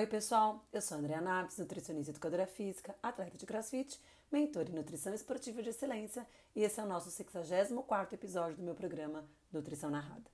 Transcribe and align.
Oi, 0.00 0.06
pessoal. 0.06 0.66
Eu 0.72 0.80
sou 0.80 0.96
a 0.96 0.98
Andrea 0.98 1.20
Naves, 1.20 1.58
nutricionista 1.58 2.10
e 2.10 2.14
educadora 2.14 2.46
física, 2.46 2.96
atleta 3.02 3.36
de 3.36 3.44
crossfit, 3.44 4.00
mentor 4.32 4.66
em 4.66 4.72
nutrição 4.72 5.12
esportiva 5.12 5.62
de 5.62 5.68
excelência, 5.68 6.26
e 6.56 6.62
esse 6.62 6.80
é 6.80 6.82
o 6.82 6.86
nosso 6.86 7.10
64 7.10 8.14
episódio 8.14 8.56
do 8.56 8.62
meu 8.62 8.74
programa 8.74 9.28
Nutrição 9.52 9.90
Narrada. 9.90 10.24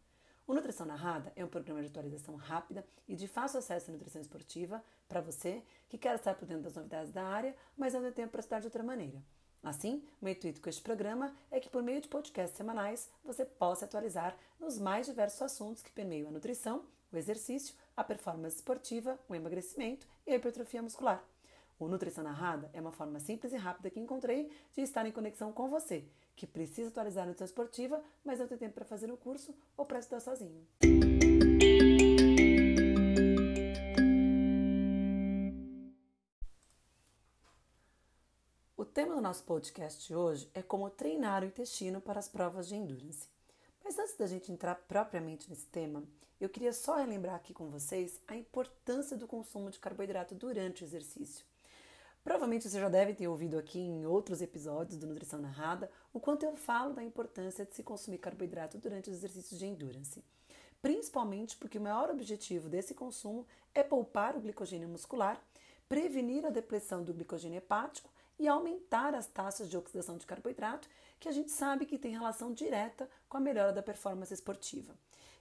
O 0.46 0.55
Nutrição 0.55 0.87
Narrada 0.87 1.32
é 1.34 1.45
um 1.45 1.48
programa 1.48 1.80
de 1.80 1.89
atualização 1.89 2.37
rápida 2.37 2.87
e 3.09 3.16
de 3.16 3.27
fácil 3.27 3.59
acesso 3.59 3.91
à 3.91 3.93
nutrição 3.93 4.23
esportiva 4.23 4.80
para 5.09 5.21
você 5.21 5.61
que 5.89 5.98
quer 5.98 6.14
estar 6.14 6.35
por 6.35 6.46
dentro 6.46 6.62
das 6.62 6.77
novidades 6.77 7.11
da 7.11 7.25
área, 7.25 7.53
mas 7.77 7.93
não 7.93 8.03
tem 8.03 8.12
tempo 8.12 8.30
para 8.30 8.41
estudar 8.43 8.61
de 8.61 8.69
outra 8.69 8.85
maneira. 8.85 9.21
Assim, 9.64 10.01
o 10.23 10.29
intuito 10.29 10.61
com 10.61 10.69
este 10.69 10.80
programa 10.80 11.35
é 11.51 11.59
que, 11.59 11.69
por 11.69 11.83
meio 11.83 12.01
de 12.01 12.07
podcasts 12.07 12.57
semanais, 12.57 13.11
você 13.25 13.45
possa 13.45 13.85
atualizar 13.85 14.37
nos 14.61 14.79
mais 14.79 15.07
diversos 15.07 15.43
assuntos 15.43 15.83
que 15.83 15.90
permeiam 15.90 16.29
a 16.29 16.30
nutrição, 16.30 16.85
o 17.13 17.17
exercício, 17.17 17.75
a 17.96 18.05
performance 18.05 18.57
esportiva, 18.57 19.19
o 19.29 19.35
emagrecimento 19.35 20.07
e 20.27 20.33
a 20.33 20.37
hipertrofia 20.37 20.83
muscular. 20.83 21.25
O 21.79 21.89
Nutrição 21.89 22.25
Narrada 22.25 22.71
é 22.73 22.81
uma 22.81 22.93
forma 22.93 23.21
simples 23.21 23.53
e 23.53 23.57
rápida 23.57 23.91
que 23.91 24.01
encontrei 24.01 24.51
de 24.75 24.81
estar 24.81 25.07
em 25.07 25.13
conexão 25.13 25.53
com 25.53 25.69
você, 25.69 26.05
que 26.35 26.46
precisa 26.46 26.89
atualizar 26.89 27.25
a 27.25 27.27
nutrição 27.27 27.45
esportiva, 27.45 28.03
mas 28.25 28.39
não 28.39 28.46
tem 28.46 28.57
tempo 28.57 28.75
para 28.75 28.85
fazer 28.85 29.11
o 29.11 29.17
curso 29.17 29.55
ou 29.77 29.85
para 29.85 29.99
estudar 29.99 30.21
sozinho. 30.21 30.67
O 38.75 38.84
tema 38.84 39.15
do 39.15 39.20
nosso 39.20 39.45
podcast 39.45 40.15
hoje 40.15 40.51
é 40.55 40.62
como 40.62 40.89
treinar 40.89 41.43
o 41.43 41.47
intestino 41.47 42.01
para 42.01 42.19
as 42.19 42.29
provas 42.29 42.67
de 42.69 42.77
endurance. 42.77 43.36
Mas 43.86 44.00
antes 44.00 44.17
da 44.17 44.27
gente 44.27 44.50
entrar 44.50 44.75
propriamente 44.75 45.48
nesse 45.48 45.67
tema, 45.67 46.03
eu 46.41 46.48
queria 46.48 46.72
só 46.72 46.97
relembrar 46.97 47.36
aqui 47.36 47.55
com 47.55 47.70
vocês 47.70 48.20
a 48.27 48.34
importância 48.34 49.17
do 49.17 49.29
consumo 49.29 49.70
de 49.70 49.79
carboidrato 49.79 50.34
durante 50.34 50.83
o 50.83 50.84
exercício. 50.84 51.47
Provavelmente 52.25 52.69
você 52.69 52.81
já 52.81 52.89
deve 52.89 53.14
ter 53.14 53.29
ouvido 53.29 53.57
aqui 53.57 53.79
em 53.79 54.05
outros 54.05 54.42
episódios 54.42 54.98
do 54.98 55.07
Nutrição 55.07 55.41
Narrada 55.41 55.89
o 56.12 56.19
quanto 56.19 56.45
eu 56.45 56.57
falo 56.57 56.95
da 56.95 57.05
importância 57.05 57.64
de 57.64 57.77
se 57.77 57.84
consumir 57.84 58.19
carboidrato 58.19 58.77
durante 58.77 59.09
os 59.09 59.19
exercícios 59.19 59.57
de 59.57 59.67
endurance. 59.67 60.25
Principalmente 60.83 61.57
porque 61.57 61.79
o 61.79 61.81
maior 61.81 62.11
objetivo 62.11 62.69
desse 62.69 62.92
consumo 62.92 63.47
é 63.73 63.84
poupar 63.84 64.37
o 64.37 64.41
glicogênio 64.41 64.89
muscular, 64.89 65.41
prevenir 65.89 66.45
a 66.45 66.51
depressão 66.51 67.05
do 67.05 67.14
glicogênio 67.14 67.59
hepático 67.59 68.11
e 68.39 68.47
aumentar 68.47 69.15
as 69.15 69.27
taxas 69.27 69.69
de 69.69 69.77
oxidação 69.77 70.17
de 70.17 70.27
carboidrato, 70.27 70.89
que 71.19 71.29
a 71.29 71.33
gente 71.33 71.51
sabe 71.51 71.87
que 71.87 71.98
tem 71.98 72.12
relação 72.12 72.53
direta 72.53 73.09
com 73.29 73.37
a 73.37 73.41
melhora 73.41 73.73
da 73.73 73.83
performance 73.83 74.33
esportiva. 74.33 74.95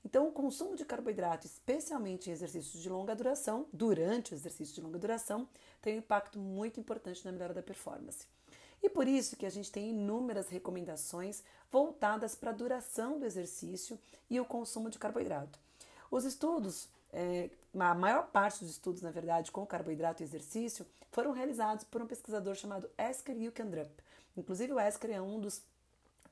Então, 0.06 0.28
o 0.28 0.32
consumo 0.32 0.76
de 0.76 0.86
carboidrato, 0.86 1.48
especialmente 1.48 2.30
em 2.30 2.34
exercícios 2.34 2.82
de 2.82 2.88
longa 2.88 3.16
duração, 3.16 3.66
durante 3.74 4.34
o 4.34 4.36
exercício 4.36 4.76
de 4.76 4.82
longa 4.82 5.00
duração, 5.00 5.50
tem 5.82 5.96
um 5.96 6.00
impacto 6.00 6.38
muito 6.38 6.80
importante 6.80 7.26
na 7.26 7.32
melhora 7.32 7.56
da 7.56 7.64
performance. 7.64 8.28
E 8.84 8.90
por 8.90 9.08
isso 9.08 9.36
que 9.36 9.48
a 9.48 9.50
gente 9.50 9.72
tem 9.72 9.90
inúmeras 9.90 10.50
recomendações 10.50 11.44
voltadas 11.72 12.36
para 12.36 12.52
a 12.52 12.54
duração 12.54 13.20
do 13.20 13.26
exercício 13.26 13.98
e 14.30 14.40
o 14.40 14.46
consumo 14.46 14.92
de 14.92 15.00
carboidrato. 15.00 15.58
Os 16.12 16.24
estudos, 16.24 16.88
é, 17.12 17.50
a 17.80 17.94
maior 17.94 18.28
parte 18.28 18.60
dos 18.60 18.72
estudos, 18.72 19.02
na 19.02 19.12
verdade, 19.12 19.52
com 19.52 19.66
carboidrato 19.66 20.24
e 20.24 20.26
exercício, 20.26 20.86
foram 21.12 21.32
realizados 21.32 21.84
por 21.84 22.02
um 22.02 22.08
pesquisador 22.08 22.56
chamado 22.56 22.90
Esker 22.98 23.36
Jukendrup. 23.38 23.92
Inclusive, 24.38 24.74
o 24.74 24.80
Esker 24.80 25.12
é 25.12 25.22
um 25.22 25.40
dos 25.40 25.62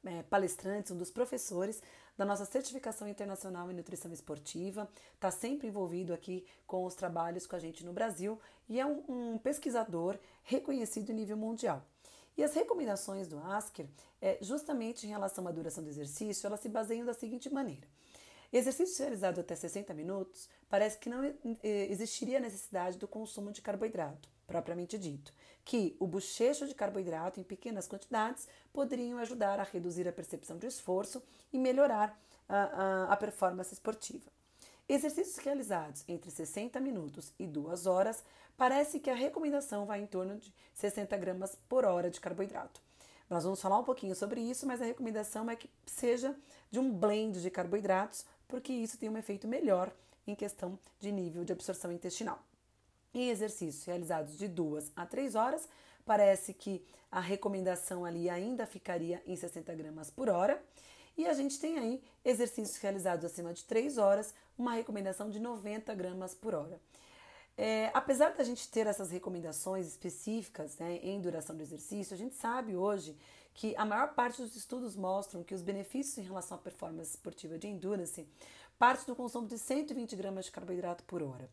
é, 0.05 0.23
palestrantes, 0.23 0.91
um 0.91 0.97
dos 0.97 1.11
professores 1.11 1.81
da 2.17 2.25
nossa 2.25 2.45
certificação 2.45 3.07
internacional 3.07 3.71
em 3.71 3.73
nutrição 3.73 4.11
esportiva, 4.11 4.87
está 5.15 5.31
sempre 5.31 5.67
envolvido 5.67 6.13
aqui 6.13 6.45
com 6.67 6.85
os 6.85 6.93
trabalhos 6.93 7.47
com 7.47 7.55
a 7.55 7.59
gente 7.59 7.83
no 7.83 7.91
Brasil 7.91 8.39
e 8.69 8.79
é 8.79 8.85
um, 8.85 9.03
um 9.07 9.37
pesquisador 9.37 10.17
reconhecido 10.43 11.09
em 11.09 11.15
nível 11.15 11.37
mundial. 11.37 11.83
E 12.37 12.43
as 12.43 12.53
recomendações 12.53 13.27
do 13.27 13.39
Asker, 13.39 13.87
é, 14.21 14.37
justamente 14.41 15.05
em 15.05 15.09
relação 15.09 15.47
à 15.47 15.51
duração 15.51 15.83
do 15.83 15.89
exercício, 15.89 16.47
elas 16.47 16.59
se 16.59 16.69
baseiam 16.69 17.05
da 17.05 17.13
seguinte 17.13 17.51
maneira. 17.51 17.87
Exercício 18.53 19.01
realizado 19.01 19.41
até 19.41 19.55
60 19.55 19.95
minutos, 19.95 20.47
parece 20.69 20.99
que 20.99 21.09
não 21.09 21.23
existiria 21.63 22.39
necessidade 22.39 22.99
do 22.99 23.07
consumo 23.07 23.51
de 23.51 23.63
carboidrato, 23.63 24.29
propriamente 24.45 24.95
dito, 24.95 25.33
que 25.65 25.97
o 25.99 26.05
bochecho 26.05 26.67
de 26.67 26.75
carboidrato 26.75 27.39
em 27.39 27.43
pequenas 27.43 27.87
quantidades 27.87 28.47
poderiam 28.71 29.17
ajudar 29.17 29.59
a 29.59 29.63
reduzir 29.63 30.07
a 30.07 30.13
percepção 30.13 30.59
de 30.59 30.67
esforço 30.67 31.23
e 31.51 31.57
melhorar 31.57 32.15
a, 32.47 32.57
a, 32.57 33.13
a 33.13 33.17
performance 33.17 33.73
esportiva. 33.73 34.31
Exercícios 34.87 35.37
realizados 35.37 36.03
entre 36.07 36.29
60 36.29 36.79
minutos 36.79 37.33
e 37.39 37.47
2 37.47 37.87
horas, 37.87 38.23
parece 38.55 38.99
que 38.99 39.09
a 39.09 39.15
recomendação 39.15 39.87
vai 39.87 40.01
em 40.01 40.05
torno 40.05 40.37
de 40.37 40.53
60 40.75 41.17
gramas 41.17 41.57
por 41.67 41.85
hora 41.85 42.11
de 42.11 42.21
carboidrato. 42.21 42.79
Nós 43.29 43.45
vamos 43.45 43.61
falar 43.61 43.79
um 43.79 43.83
pouquinho 43.83 44.13
sobre 44.13 44.41
isso, 44.41 44.67
mas 44.67 44.79
a 44.79 44.85
recomendação 44.85 45.49
é 45.49 45.55
que 45.55 45.69
seja 45.87 46.35
de 46.69 46.79
um 46.79 46.91
blend 46.91 47.41
de 47.41 47.49
carboidratos, 47.49 48.25
porque 48.47 48.71
isso 48.73 48.97
tem 48.97 49.09
um 49.09 49.17
efeito 49.17 49.47
melhor 49.47 49.91
em 50.25 50.35
questão 50.35 50.77
de 50.99 51.11
nível 51.11 51.43
de 51.43 51.53
absorção 51.53 51.91
intestinal. 51.91 52.41
Em 53.13 53.29
exercícios 53.29 53.85
realizados 53.85 54.37
de 54.37 54.47
2 54.47 54.91
a 54.95 55.05
3 55.05 55.35
horas, 55.35 55.67
parece 56.05 56.53
que 56.53 56.83
a 57.11 57.19
recomendação 57.19 58.05
ali 58.05 58.29
ainda 58.29 58.65
ficaria 58.65 59.21
em 59.25 59.35
60 59.35 59.73
gramas 59.75 60.09
por 60.09 60.29
hora. 60.29 60.61
E 61.15 61.27
a 61.27 61.33
gente 61.33 61.59
tem 61.59 61.77
aí 61.77 62.03
exercícios 62.25 62.77
realizados 62.77 63.23
acima 63.23 63.53
de 63.53 63.63
3 63.65 63.97
horas, 63.97 64.33
uma 64.57 64.73
recomendação 64.73 65.29
de 65.29 65.39
90 65.39 65.93
gramas 65.93 66.33
por 66.33 66.55
hora. 66.55 66.79
É, 67.55 67.91
apesar 67.93 68.33
da 68.33 68.43
gente 68.43 68.67
ter 68.67 68.87
essas 68.87 69.11
recomendações 69.11 69.85
específicas 69.85 70.75
né, 70.79 70.99
em 71.03 71.21
duração 71.21 71.55
do 71.55 71.61
exercício, 71.61 72.15
a 72.15 72.17
gente 72.17 72.35
sabe 72.35 72.75
hoje 72.75 73.15
que 73.53 73.75
a 73.75 73.85
maior 73.85 74.13
parte 74.13 74.41
dos 74.41 74.55
estudos 74.55 74.95
mostram 74.95 75.43
que 75.43 75.53
os 75.53 75.61
benefícios 75.61 76.17
em 76.17 76.27
relação 76.27 76.57
à 76.57 76.59
performance 76.59 77.11
esportiva 77.11 77.57
de 77.57 77.67
endurance 77.67 78.27
parte 78.77 79.05
do 79.05 79.15
consumo 79.15 79.47
de 79.47 79.57
120 79.57 80.15
gramas 80.15 80.45
de 80.45 80.51
carboidrato 80.51 81.03
por 81.03 81.21
hora. 81.21 81.49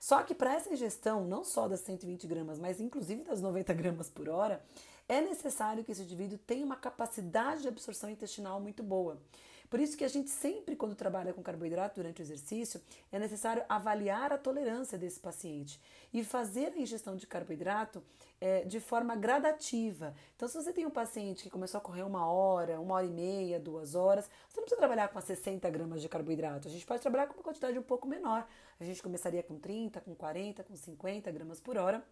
Só 0.00 0.22
que 0.22 0.34
para 0.34 0.54
essa 0.54 0.72
ingestão, 0.72 1.26
não 1.26 1.44
só 1.44 1.68
das 1.68 1.80
120 1.80 2.26
gramas, 2.26 2.58
mas 2.58 2.80
inclusive 2.80 3.22
das 3.22 3.42
90 3.42 3.74
gramas 3.74 4.08
por 4.08 4.28
hora, 4.28 4.64
é 5.06 5.20
necessário 5.20 5.84
que 5.84 5.92
esse 5.92 6.02
indivíduo 6.02 6.38
tenha 6.38 6.64
uma 6.64 6.76
capacidade 6.76 7.62
de 7.62 7.68
absorção 7.68 8.08
intestinal 8.08 8.60
muito 8.60 8.82
boa. 8.82 9.20
Por 9.70 9.78
isso 9.78 9.96
que 9.96 10.04
a 10.04 10.08
gente 10.08 10.28
sempre, 10.28 10.74
quando 10.74 10.96
trabalha 10.96 11.32
com 11.32 11.40
carboidrato 11.44 11.94
durante 11.94 12.20
o 12.20 12.24
exercício, 12.24 12.82
é 13.12 13.20
necessário 13.20 13.64
avaliar 13.68 14.32
a 14.32 14.36
tolerância 14.36 14.98
desse 14.98 15.20
paciente 15.20 15.80
e 16.12 16.24
fazer 16.24 16.72
a 16.72 16.78
ingestão 16.78 17.14
de 17.14 17.24
carboidrato 17.24 18.02
é, 18.40 18.64
de 18.64 18.80
forma 18.80 19.14
gradativa. 19.14 20.12
Então, 20.34 20.48
se 20.48 20.60
você 20.60 20.72
tem 20.72 20.84
um 20.84 20.90
paciente 20.90 21.44
que 21.44 21.50
começou 21.50 21.78
a 21.78 21.80
correr 21.80 22.02
uma 22.02 22.26
hora, 22.26 22.80
uma 22.80 22.96
hora 22.96 23.06
e 23.06 23.10
meia, 23.10 23.60
duas 23.60 23.94
horas, 23.94 24.28
você 24.48 24.56
não 24.56 24.64
precisa 24.64 24.80
trabalhar 24.80 25.06
com 25.06 25.20
60 25.20 25.70
gramas 25.70 26.02
de 26.02 26.08
carboidrato. 26.08 26.66
A 26.66 26.70
gente 26.70 26.84
pode 26.84 27.00
trabalhar 27.00 27.28
com 27.28 27.34
uma 27.34 27.44
quantidade 27.44 27.78
um 27.78 27.82
pouco 27.82 28.08
menor. 28.08 28.44
A 28.80 28.84
gente 28.84 29.00
começaria 29.00 29.42
com 29.44 29.56
30, 29.56 30.00
com 30.00 30.16
40, 30.16 30.64
com 30.64 30.74
50 30.74 31.30
gramas 31.30 31.60
por 31.60 31.78
hora 31.78 32.04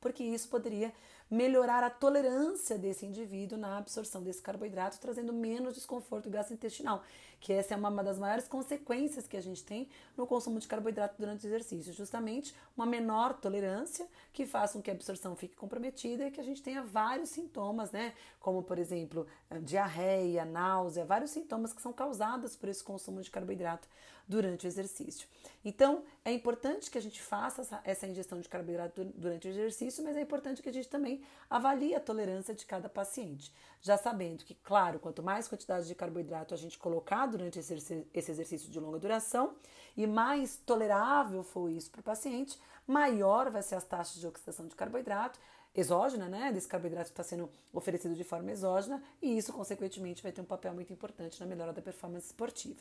porque 0.00 0.24
isso 0.24 0.48
poderia 0.48 0.92
melhorar 1.30 1.84
a 1.84 1.90
tolerância 1.90 2.76
desse 2.76 3.06
indivíduo 3.06 3.56
na 3.56 3.78
absorção 3.78 4.22
desse 4.22 4.42
carboidrato, 4.42 4.98
trazendo 4.98 5.32
menos 5.32 5.74
desconforto 5.74 6.28
gastrointestinal, 6.28 7.04
que 7.38 7.52
essa 7.52 7.72
é 7.72 7.76
uma 7.76 8.02
das 8.02 8.18
maiores 8.18 8.48
consequências 8.48 9.28
que 9.28 9.36
a 9.36 9.40
gente 9.40 9.62
tem 9.64 9.88
no 10.16 10.26
consumo 10.26 10.58
de 10.58 10.66
carboidrato 10.66 11.14
durante 11.18 11.46
o 11.46 11.48
exercício, 11.48 11.92
justamente 11.92 12.54
uma 12.76 12.84
menor 12.84 13.34
tolerância 13.34 14.08
que 14.32 14.44
faça 14.44 14.74
com 14.74 14.82
que 14.82 14.90
a 14.90 14.94
absorção 14.94 15.36
fique 15.36 15.54
comprometida 15.54 16.26
e 16.26 16.30
que 16.30 16.40
a 16.40 16.44
gente 16.44 16.62
tenha 16.62 16.82
vários 16.82 17.30
sintomas, 17.30 17.92
né, 17.92 18.12
como 18.40 18.62
por 18.62 18.78
exemplo, 18.78 19.26
diarreia, 19.62 20.44
náusea, 20.44 21.04
vários 21.04 21.30
sintomas 21.30 21.72
que 21.72 21.80
são 21.80 21.92
causados 21.92 22.56
por 22.56 22.68
esse 22.68 22.82
consumo 22.82 23.22
de 23.22 23.30
carboidrato 23.30 23.88
durante 24.30 24.64
o 24.64 24.68
exercício. 24.68 25.26
Então, 25.64 26.04
é 26.24 26.32
importante 26.32 26.88
que 26.88 26.96
a 26.96 27.02
gente 27.02 27.20
faça 27.20 27.80
essa 27.82 28.06
ingestão 28.06 28.40
de 28.40 28.48
carboidrato 28.48 29.04
durante 29.04 29.48
o 29.48 29.50
exercício, 29.50 30.04
mas 30.04 30.16
é 30.16 30.20
importante 30.20 30.62
que 30.62 30.68
a 30.68 30.72
gente 30.72 30.88
também 30.88 31.19
avalie 31.48 31.94
a 31.94 32.00
tolerância 32.00 32.54
de 32.54 32.64
cada 32.64 32.88
paciente. 32.88 33.52
Já 33.80 33.96
sabendo 33.96 34.44
que, 34.44 34.54
claro, 34.54 34.98
quanto 34.98 35.22
mais 35.22 35.48
quantidade 35.48 35.86
de 35.86 35.94
carboidrato 35.94 36.54
a 36.54 36.56
gente 36.56 36.78
colocar 36.78 37.26
durante 37.26 37.58
esse 37.58 38.04
exercício 38.14 38.70
de 38.70 38.78
longa 38.78 38.98
duração 38.98 39.54
e 39.96 40.06
mais 40.06 40.56
tolerável 40.66 41.42
for 41.42 41.68
isso 41.68 41.90
para 41.90 42.00
o 42.00 42.04
paciente, 42.04 42.58
maior 42.86 43.50
vai 43.50 43.62
ser 43.62 43.76
as 43.76 43.84
taxas 43.84 44.20
de 44.20 44.26
oxidação 44.26 44.66
de 44.66 44.74
carboidrato 44.74 45.38
exógena, 45.74 46.28
né, 46.28 46.50
desse 46.52 46.66
carboidrato 46.66 47.06
que 47.06 47.12
está 47.12 47.22
sendo 47.22 47.48
oferecido 47.72 48.14
de 48.14 48.24
forma 48.24 48.50
exógena, 48.50 49.02
e 49.22 49.38
isso, 49.38 49.52
consequentemente, 49.52 50.22
vai 50.22 50.32
ter 50.32 50.40
um 50.40 50.44
papel 50.44 50.74
muito 50.74 50.92
importante 50.92 51.38
na 51.38 51.46
melhora 51.46 51.72
da 51.72 51.80
performance 51.80 52.26
esportiva. 52.26 52.80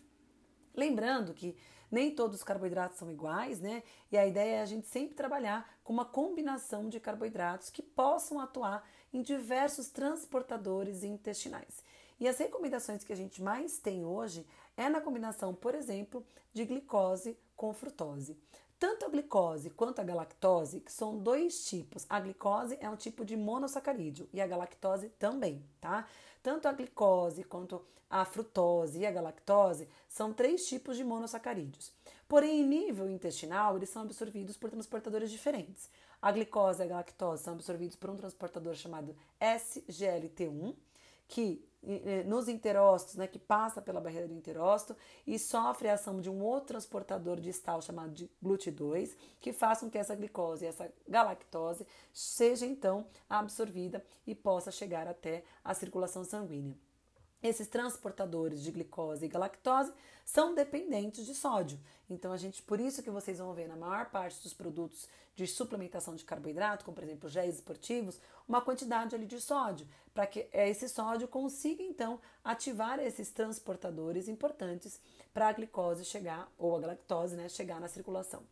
Lembrando 0.75 1.33
que 1.33 1.55
nem 1.91 2.13
todos 2.13 2.37
os 2.37 2.43
carboidratos 2.43 2.97
são 2.97 3.09
iguais, 3.09 3.59
né? 3.59 3.83
E 4.11 4.17
a 4.17 4.25
ideia 4.25 4.57
é 4.57 4.61
a 4.61 4.65
gente 4.65 4.87
sempre 4.87 5.15
trabalhar 5.15 5.79
com 5.83 5.91
uma 5.91 6.05
combinação 6.05 6.87
de 6.87 6.99
carboidratos 6.99 7.69
que 7.69 7.81
possam 7.81 8.39
atuar 8.39 8.87
em 9.11 9.21
diversos 9.21 9.89
transportadores 9.89 11.03
intestinais. 11.03 11.83
E 12.19 12.27
as 12.27 12.37
recomendações 12.37 13.03
que 13.03 13.13
a 13.13 13.15
gente 13.15 13.41
mais 13.41 13.79
tem 13.79 14.05
hoje 14.05 14.45
é 14.77 14.89
na 14.89 15.01
combinação, 15.01 15.55
por 15.55 15.73
exemplo, 15.73 16.25
de 16.53 16.65
glicose 16.65 17.37
com 17.55 17.73
frutose. 17.73 18.37
Tanto 18.79 19.05
a 19.05 19.09
glicose 19.09 19.69
quanto 19.71 19.99
a 19.99 20.03
galactose, 20.05 20.79
que 20.79 20.91
são 20.91 21.17
dois 21.17 21.65
tipos. 21.65 22.05
A 22.09 22.17
glicose 22.17 22.77
é 22.79 22.89
um 22.89 22.95
tipo 22.95 23.25
de 23.25 23.35
monossacarídeo 23.35 24.29
e 24.31 24.39
a 24.39 24.47
galactose 24.47 25.09
também, 25.19 25.61
tá? 25.81 26.07
Tanto 26.41 26.65
a 26.67 26.71
glicose 26.71 27.43
quanto 27.43 27.85
a 28.09 28.23
frutose 28.23 28.99
e 28.99 29.05
a 29.05 29.11
galactose 29.11 29.87
são 30.07 30.31
três 30.31 30.65
tipos 30.65 30.95
de 30.95 31.03
monossacarídeos. 31.03 31.91
Porém, 32.27 32.61
em 32.61 32.65
nível 32.65 33.09
intestinal, 33.09 33.75
eles 33.75 33.89
são 33.89 34.03
absorvidos 34.03 34.55
por 34.55 34.71
transportadores 34.71 35.29
diferentes. 35.29 35.89
A 36.21 36.31
glicose 36.31 36.81
e 36.81 36.85
a 36.85 36.87
galactose 36.87 37.43
são 37.43 37.53
absorvidos 37.53 37.97
por 37.97 38.09
um 38.09 38.15
transportador 38.15 38.75
chamado 38.75 39.13
SGLT1, 39.41 40.73
que 41.27 41.68
nos 42.25 42.47
interócitos, 42.47 43.15
né, 43.15 43.27
que 43.27 43.39
passa 43.39 43.81
pela 43.81 44.01
barreira 44.01 44.27
do 44.27 44.33
interócito 44.33 44.95
e 45.25 45.39
sofre 45.39 45.87
a 45.87 45.93
ação 45.93 46.19
de 46.19 46.29
um 46.29 46.41
outro 46.41 46.67
transportador 46.67 47.39
distal 47.39 47.81
chamado 47.81 48.13
de 48.13 48.29
GLUT2, 48.43 49.15
que 49.39 49.53
faz 49.53 49.79
com 49.79 49.89
que 49.89 49.97
essa 49.97 50.15
glicose 50.15 50.65
essa 50.65 50.91
galactose 51.07 51.87
seja 52.13 52.65
então 52.65 53.07
absorvida 53.29 54.03
e 54.27 54.35
possa 54.35 54.71
chegar 54.71 55.07
até 55.07 55.43
a 55.63 55.73
circulação 55.73 56.23
sanguínea. 56.23 56.77
Esses 57.41 57.67
transportadores 57.67 58.61
de 58.61 58.69
glicose 58.69 59.25
e 59.25 59.29
galactose 59.29 59.93
são 60.25 60.53
dependentes 60.53 61.25
de 61.25 61.33
sódio. 61.33 61.79
Então 62.09 62.33
a 62.33 62.37
gente, 62.37 62.61
por 62.61 62.81
isso 62.81 63.01
que 63.01 63.09
vocês 63.09 63.39
vão 63.39 63.53
ver 63.53 63.67
na 63.67 63.77
maior 63.77 64.07
parte 64.07 64.43
dos 64.43 64.53
produtos 64.53 65.07
de 65.35 65.47
suplementação 65.47 66.15
de 66.15 66.25
carboidrato, 66.25 66.83
como 66.83 66.95
por 66.95 67.03
exemplo 67.03 67.29
géis 67.29 67.55
esportivos, 67.55 68.19
uma 68.45 68.61
quantidade 68.61 69.15
ali 69.15 69.25
de 69.25 69.39
sódio, 69.39 69.87
para 70.13 70.27
que 70.27 70.49
esse 70.51 70.89
sódio 70.89 71.29
consiga 71.29 71.81
então 71.81 72.19
ativar 72.43 72.99
esses 72.99 73.31
transportadores 73.31 74.27
importantes 74.27 74.99
para 75.33 75.47
a 75.47 75.53
glicose 75.53 76.03
chegar 76.03 76.51
ou 76.57 76.75
a 76.75 76.79
galactose, 76.81 77.37
né, 77.37 77.47
chegar 77.47 77.79
na 77.79 77.87
circulação. 77.87 78.43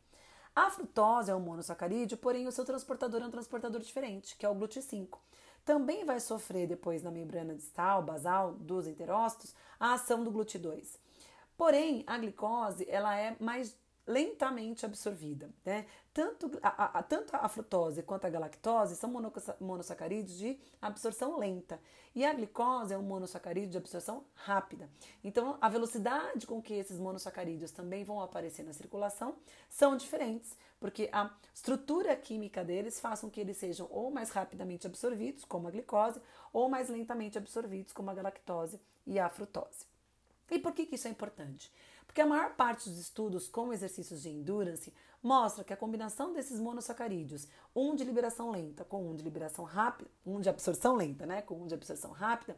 A 0.56 0.72
frutose 0.72 1.30
é 1.30 1.36
um 1.36 1.42
monossacarídeo, 1.42 2.18
porém 2.18 2.48
o 2.48 2.52
seu 2.54 2.64
transportador 2.64 3.22
é 3.22 3.26
um 3.26 3.32
transportador 3.32 3.82
diferente, 3.82 4.38
que 4.38 4.46
é 4.46 4.50
o 4.50 4.56
GLUT5 4.56 5.20
também 5.68 6.06
vai 6.06 6.22
sofrer 6.22 6.66
depois 6.66 7.04
na 7.04 7.12
membrana 7.12 7.54
distal, 7.54 8.02
basal 8.02 8.54
dos 8.54 8.88
enterócitos, 8.88 9.54
a 9.78 9.96
ação 9.96 10.24
do 10.24 10.32
GLUT2. 10.32 10.98
Porém, 11.58 12.06
a 12.08 12.18
glicose 12.18 12.88
ela 12.90 13.14
é 13.20 13.36
mais 13.38 13.78
lentamente 14.08 14.86
absorvida. 14.86 15.50
Né? 15.66 15.86
Tanto, 16.14 16.50
a, 16.64 17.00
a, 17.00 17.04
tanto 17.04 17.36
a 17.36 17.48
frutose 17.50 18.02
quanto 18.02 18.26
a 18.26 18.30
galactose 18.30 18.96
são 18.96 19.12
monossacarídeos 19.60 20.38
de 20.38 20.58
absorção 20.82 21.38
lenta 21.38 21.80
e 22.16 22.26
a 22.26 22.34
glicose 22.34 22.94
é 22.94 22.98
um 22.98 23.04
monossacarídeo 23.04 23.70
de 23.70 23.78
absorção 23.78 24.26
rápida. 24.34 24.90
Então, 25.24 25.56
a 25.62 25.70
velocidade 25.70 26.48
com 26.48 26.60
que 26.60 26.74
esses 26.74 26.98
monossacarídeos 26.98 27.70
também 27.70 28.04
vão 28.04 28.22
aparecer 28.22 28.64
na 28.64 28.74
circulação 28.74 29.36
são 29.70 29.96
diferentes, 29.96 30.58
porque 30.80 31.10
a 31.12 31.30
estrutura 31.54 32.16
química 32.16 32.64
deles 32.64 33.00
faz 33.00 33.22
com 33.22 33.30
que 33.30 33.40
eles 33.40 33.58
sejam 33.58 33.88
ou 33.92 34.10
mais 34.10 34.32
rapidamente 34.32 34.88
absorvidos, 34.88 35.46
como 35.46 35.68
a 35.68 35.72
glicose, 35.72 36.20
ou 36.52 36.68
mais 36.68 36.90
lentamente 36.90 37.38
absorvidos, 37.38 37.94
como 37.94 38.10
a 38.10 38.16
galactose 38.16 38.80
e 39.06 39.20
a 39.20 39.30
frutose. 39.30 39.86
E 40.50 40.58
por 40.58 40.72
que, 40.72 40.86
que 40.86 40.96
isso 40.96 41.08
é 41.08 41.12
importante? 41.12 41.72
Porque 42.18 42.26
a 42.26 42.36
maior 42.36 42.56
parte 42.56 42.90
dos 42.90 42.98
estudos 42.98 43.48
com 43.48 43.72
exercícios 43.72 44.24
de 44.24 44.30
endurance 44.30 44.92
mostra 45.22 45.64
que 45.64 45.72
a 45.72 45.78
combinação 45.78 46.34
desses 46.34 46.60
monossacarídeos, 46.60 47.48
um 47.76 47.94
de 47.94 48.04
liberação 48.04 48.50
lenta 48.50 48.84
com 48.84 49.08
um 49.08 49.14
de 49.14 49.22
liberação 49.22 49.64
rápida, 49.64 50.10
um 50.26 50.42
de 50.42 50.50
absorção 50.50 50.96
lenta, 50.96 51.28
né, 51.28 51.44
com 51.44 51.62
um 51.62 51.68
de 51.68 51.76
absorção 51.76 52.10
rápida, 52.10 52.58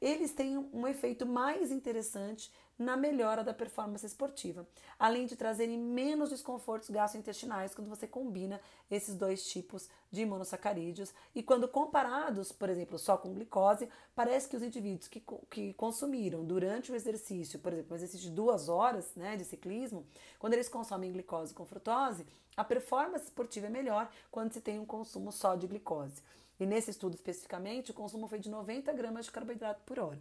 eles 0.00 0.32
têm 0.32 0.58
um 0.72 0.86
efeito 0.86 1.26
mais 1.26 1.70
interessante 1.70 2.50
na 2.78 2.96
melhora 2.96 3.42
da 3.42 3.54
performance 3.54 4.04
esportiva, 4.04 4.66
além 4.98 5.26
de 5.26 5.34
trazerem 5.34 5.78
menos 5.78 6.30
desconfortos 6.30 6.90
gastrointestinais 6.90 7.74
quando 7.74 7.88
você 7.88 8.06
combina 8.06 8.60
esses 8.90 9.14
dois 9.14 9.46
tipos 9.46 9.88
de 10.10 10.26
monossacarídeos. 10.26 11.14
E 11.34 11.42
quando 11.42 11.68
comparados, 11.68 12.52
por 12.52 12.68
exemplo, 12.68 12.98
só 12.98 13.16
com 13.16 13.32
glicose, 13.32 13.88
parece 14.14 14.48
que 14.48 14.56
os 14.56 14.62
indivíduos 14.62 15.08
que, 15.08 15.22
que 15.50 15.72
consumiram 15.74 16.44
durante 16.44 16.92
o 16.92 16.94
exercício, 16.94 17.58
por 17.58 17.72
exemplo, 17.72 17.92
um 17.92 17.96
exercício 17.96 18.28
de 18.28 18.34
duas 18.34 18.68
horas 18.68 19.14
né, 19.16 19.36
de 19.36 19.44
ciclismo, 19.44 20.06
quando 20.38 20.52
eles 20.52 20.68
consomem 20.68 21.12
glicose 21.12 21.54
com 21.54 21.64
frutose, 21.64 22.26
a 22.56 22.64
performance 22.64 23.24
esportiva 23.24 23.66
é 23.66 23.70
melhor 23.70 24.10
quando 24.30 24.52
se 24.52 24.60
tem 24.60 24.78
um 24.78 24.86
consumo 24.86 25.32
só 25.32 25.54
de 25.54 25.66
glicose. 25.66 26.22
E 26.58 26.66
nesse 26.66 26.90
estudo 26.90 27.14
especificamente, 27.14 27.90
o 27.90 27.94
consumo 27.94 28.26
foi 28.26 28.38
de 28.38 28.48
90 28.48 28.92
gramas 28.92 29.26
de 29.26 29.32
carboidrato 29.32 29.82
por 29.84 29.98
hora. 29.98 30.20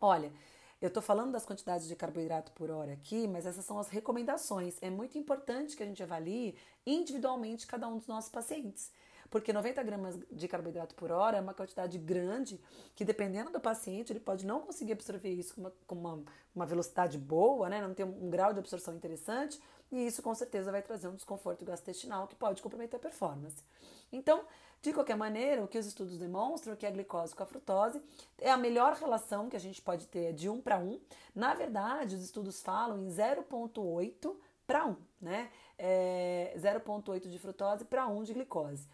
Olha, 0.00 0.32
eu 0.80 0.88
estou 0.88 1.02
falando 1.02 1.32
das 1.32 1.44
quantidades 1.44 1.86
de 1.86 1.94
carboidrato 1.94 2.52
por 2.52 2.70
hora 2.70 2.94
aqui, 2.94 3.28
mas 3.28 3.44
essas 3.44 3.66
são 3.66 3.78
as 3.78 3.88
recomendações. 3.88 4.78
É 4.80 4.88
muito 4.88 5.18
importante 5.18 5.76
que 5.76 5.82
a 5.82 5.86
gente 5.86 6.02
avalie 6.02 6.56
individualmente 6.86 7.66
cada 7.66 7.86
um 7.86 7.98
dos 7.98 8.06
nossos 8.06 8.30
pacientes. 8.30 8.90
Porque 9.30 9.52
90 9.52 9.82
gramas 9.84 10.18
de 10.32 10.48
carboidrato 10.48 10.94
por 10.94 11.12
hora 11.12 11.36
é 11.36 11.40
uma 11.40 11.54
quantidade 11.54 11.96
grande 11.98 12.60
que, 12.96 13.04
dependendo 13.04 13.50
do 13.52 13.60
paciente, 13.60 14.12
ele 14.12 14.18
pode 14.18 14.44
não 14.44 14.60
conseguir 14.60 14.92
absorver 14.92 15.30
isso 15.30 15.54
com 15.54 15.60
uma, 15.60 15.72
com 15.86 15.94
uma, 15.94 16.22
uma 16.54 16.66
velocidade 16.66 17.16
boa, 17.16 17.68
né? 17.68 17.80
não 17.80 17.94
ter 17.94 18.02
um, 18.02 18.26
um 18.26 18.28
grau 18.28 18.52
de 18.52 18.58
absorção 18.58 18.94
interessante, 18.94 19.60
e 19.92 20.06
isso 20.06 20.20
com 20.20 20.34
certeza 20.34 20.72
vai 20.72 20.82
trazer 20.82 21.06
um 21.06 21.14
desconforto 21.14 21.64
gastrointestinal 21.64 22.26
que 22.26 22.34
pode 22.34 22.60
comprometer 22.60 22.96
a 22.96 23.00
performance. 23.00 23.62
Então, 24.10 24.44
de 24.82 24.92
qualquer 24.92 25.16
maneira, 25.16 25.62
o 25.62 25.68
que 25.68 25.78
os 25.78 25.86
estudos 25.86 26.18
demonstram 26.18 26.72
é 26.72 26.76
que 26.76 26.86
a 26.86 26.90
glicose 26.90 27.34
com 27.34 27.42
a 27.42 27.46
frutose 27.46 28.00
é 28.38 28.50
a 28.50 28.56
melhor 28.56 28.94
relação 28.94 29.48
que 29.50 29.56
a 29.56 29.60
gente 29.60 29.82
pode 29.82 30.06
ter 30.06 30.32
de 30.32 30.48
1 30.48 30.60
para 30.62 30.78
1. 30.78 30.98
Na 31.34 31.52
verdade, 31.54 32.16
os 32.16 32.22
estudos 32.22 32.62
falam 32.62 32.98
em 32.98 33.08
0,8 33.08 34.36
para 34.66 34.86
1, 34.86 34.96
né? 35.20 35.50
É 35.78 36.54
0,8 36.56 37.28
de 37.28 37.38
frutose 37.38 37.84
para 37.84 38.06
1 38.06 38.22
de 38.22 38.32
glicose. 38.32 38.88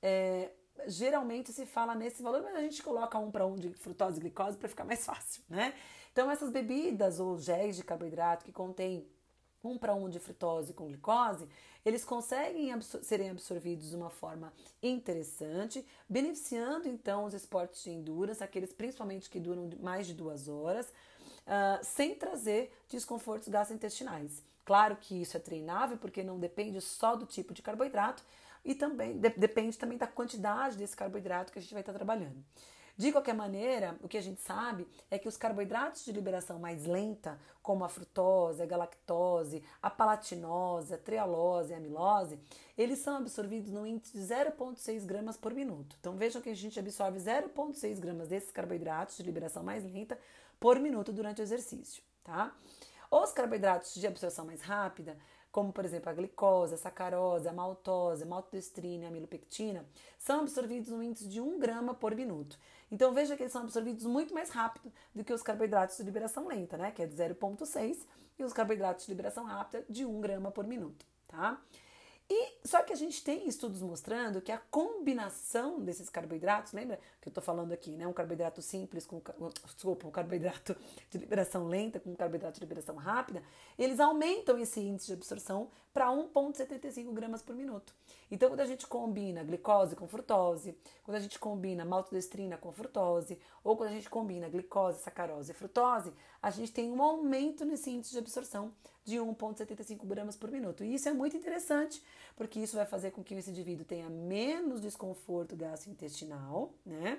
É, 0.00 0.52
geralmente 0.86 1.52
se 1.52 1.66
fala 1.66 1.94
nesse 1.94 2.22
valor, 2.22 2.42
mas 2.42 2.54
a 2.54 2.60
gente 2.60 2.82
coloca 2.82 3.18
1 3.18 3.30
para 3.30 3.46
1 3.46 3.56
de 3.56 3.74
frutose 3.74 4.18
e 4.18 4.20
glicose 4.20 4.56
para 4.56 4.68
ficar 4.68 4.84
mais 4.84 5.04
fácil, 5.06 5.42
né? 5.50 5.74
Então, 6.12 6.30
essas 6.30 6.50
bebidas 6.50 7.20
ou 7.20 7.36
géis 7.38 7.76
de 7.76 7.84
carboidrato 7.84 8.42
que 8.42 8.52
contêm 8.52 9.06
um 9.66 9.76
para 9.78 9.94
um 9.94 10.08
de 10.08 10.18
frutose 10.18 10.72
com 10.72 10.86
glicose, 10.86 11.48
eles 11.84 12.04
conseguem 12.04 12.72
absor 12.72 13.02
serem 13.02 13.30
absorvidos 13.30 13.90
de 13.90 13.96
uma 13.96 14.10
forma 14.10 14.52
interessante, 14.82 15.86
beneficiando 16.08 16.88
então 16.88 17.24
os 17.24 17.34
esportes 17.34 17.84
de 17.84 17.90
endurance, 17.90 18.42
aqueles 18.42 18.72
principalmente 18.72 19.30
que 19.30 19.38
duram 19.38 19.70
mais 19.80 20.06
de 20.06 20.14
duas 20.14 20.48
horas, 20.48 20.86
uh, 20.86 21.84
sem 21.84 22.14
trazer 22.14 22.72
desconfortos 22.88 23.48
gastrointestinais. 23.48 24.42
Claro 24.64 24.96
que 24.96 25.22
isso 25.22 25.36
é 25.36 25.40
treinável 25.40 25.96
porque 25.96 26.24
não 26.24 26.40
depende 26.40 26.80
só 26.80 27.14
do 27.14 27.24
tipo 27.24 27.54
de 27.54 27.62
carboidrato 27.62 28.22
e 28.64 28.74
também 28.74 29.16
de 29.16 29.30
depende 29.30 29.78
também 29.78 29.96
da 29.96 30.08
quantidade 30.08 30.76
desse 30.76 30.96
carboidrato 30.96 31.52
que 31.52 31.58
a 31.60 31.62
gente 31.62 31.72
vai 31.72 31.82
estar 31.82 31.92
trabalhando. 31.92 32.44
De 32.96 33.12
qualquer 33.12 33.34
maneira, 33.34 33.98
o 34.02 34.08
que 34.08 34.16
a 34.16 34.22
gente 34.22 34.40
sabe 34.40 34.88
é 35.10 35.18
que 35.18 35.28
os 35.28 35.36
carboidratos 35.36 36.02
de 36.02 36.12
liberação 36.12 36.58
mais 36.58 36.86
lenta, 36.86 37.38
como 37.62 37.84
a 37.84 37.90
frutose, 37.90 38.62
a 38.62 38.66
galactose, 38.66 39.62
a 39.82 39.90
palatinose, 39.90 40.94
a 40.94 40.98
trealose 40.98 41.74
a 41.74 41.76
amilose, 41.76 42.38
eles 42.76 43.00
são 43.00 43.18
absorvidos 43.18 43.70
no 43.70 43.86
índice 43.86 44.14
de 44.14 44.24
0,6 44.24 45.04
gramas 45.04 45.36
por 45.36 45.52
minuto. 45.52 45.94
Então 46.00 46.16
vejam 46.16 46.40
que 46.40 46.48
a 46.48 46.56
gente 46.56 46.80
absorve 46.80 47.18
0,6 47.18 48.00
gramas 48.00 48.28
desses 48.28 48.50
carboidratos 48.50 49.18
de 49.18 49.22
liberação 49.24 49.62
mais 49.62 49.84
lenta 49.84 50.18
por 50.58 50.78
minuto 50.78 51.12
durante 51.12 51.42
o 51.42 51.44
exercício, 51.44 52.02
tá? 52.24 52.56
Os 53.10 53.30
carboidratos 53.30 53.94
de 53.94 54.06
absorção 54.06 54.46
mais 54.46 54.62
rápida 54.62 55.18
como 55.56 55.72
por 55.72 55.86
exemplo 55.86 56.10
a 56.10 56.12
glicose, 56.12 56.74
a 56.74 56.76
sacarose, 56.76 57.48
a 57.48 57.52
maltose, 57.52 58.24
a 58.24 58.26
maltodestrina 58.26 59.04
e 59.04 59.06
a 59.06 59.08
amilopectina, 59.08 59.86
são 60.18 60.40
absorvidos 60.40 60.90
no 60.90 61.02
índice 61.02 61.26
de 61.26 61.40
1 61.40 61.58
grama 61.58 61.94
por 61.94 62.14
minuto. 62.14 62.58
Então 62.90 63.12
veja 63.12 63.36
que 63.36 63.42
eles 63.42 63.52
são 63.52 63.62
absorvidos 63.62 64.04
muito 64.04 64.32
mais 64.32 64.50
rápido 64.50 64.92
do 65.14 65.24
que 65.24 65.32
os 65.32 65.42
carboidratos 65.42 65.96
de 65.96 66.02
liberação 66.02 66.46
lenta, 66.46 66.76
né, 66.76 66.90
que 66.90 67.02
é 67.02 67.06
de 67.06 67.14
0,6, 67.14 68.06
e 68.38 68.44
os 68.44 68.52
carboidratos 68.52 69.06
de 69.06 69.12
liberação 69.12 69.44
rápida 69.44 69.84
de 69.88 70.04
1 70.04 70.20
grama 70.20 70.50
por 70.50 70.66
minuto, 70.66 71.04
tá? 71.26 71.60
E 72.28 72.58
só 72.64 72.82
que 72.82 72.92
a 72.92 72.96
gente 72.96 73.22
tem 73.22 73.46
estudos 73.46 73.80
mostrando 73.80 74.40
que 74.40 74.50
a 74.50 74.58
combinação 74.58 75.80
desses 75.80 76.10
carboidratos, 76.10 76.72
lembra 76.72 76.98
que 77.20 77.28
eu 77.28 77.30
estou 77.30 77.42
falando 77.42 77.70
aqui, 77.72 77.92
né? 77.92 78.04
Um 78.06 78.12
carboidrato 78.12 78.60
simples 78.60 79.06
com 79.06 79.22
desculpa, 79.64 80.08
um 80.08 80.10
carboidrato 80.10 80.76
de 81.08 81.18
liberação 81.18 81.68
lenta 81.68 82.00
com 82.00 82.10
um 82.10 82.16
carboidrato 82.16 82.54
de 82.54 82.60
liberação 82.60 82.96
rápida, 82.96 83.44
eles 83.78 84.00
aumentam 84.00 84.58
esse 84.58 84.80
índice 84.80 85.06
de 85.06 85.12
absorção 85.12 85.70
para 85.94 86.08
1,75 86.08 87.12
gramas 87.12 87.42
por 87.42 87.54
minuto. 87.54 87.94
Então, 88.28 88.48
quando 88.50 88.60
a 88.60 88.66
gente 88.66 88.88
combina 88.88 89.44
glicose 89.44 89.94
com 89.94 90.08
frutose, 90.08 90.76
quando 91.04 91.18
a 91.18 91.20
gente 91.20 91.38
combina 91.38 91.84
maltodestrina 91.84 92.56
com 92.56 92.72
frutose, 92.72 93.38
ou 93.62 93.76
quando 93.76 93.90
a 93.90 93.92
gente 93.92 94.10
combina 94.10 94.48
glicose, 94.48 95.00
sacarose 95.00 95.52
e 95.52 95.54
frutose, 95.54 96.12
a 96.42 96.50
gente 96.50 96.72
tem 96.72 96.90
um 96.90 97.00
aumento 97.00 97.64
nesse 97.64 97.88
índice 97.88 98.12
de 98.12 98.18
absorção 98.18 98.72
de 99.06 99.16
1,75 99.16 100.04
gramas 100.04 100.36
por 100.36 100.50
minuto. 100.50 100.84
E 100.84 100.94
isso 100.94 101.08
é 101.08 101.12
muito 101.12 101.36
interessante, 101.36 102.02
porque 102.36 102.60
isso 102.60 102.76
vai 102.76 102.84
fazer 102.84 103.12
com 103.12 103.24
que 103.24 103.34
esse 103.34 103.50
indivíduo 103.50 103.86
tenha 103.86 104.10
menos 104.10 104.80
desconforto 104.80 105.56
gastrointestinal, 105.56 106.74
né? 106.84 107.18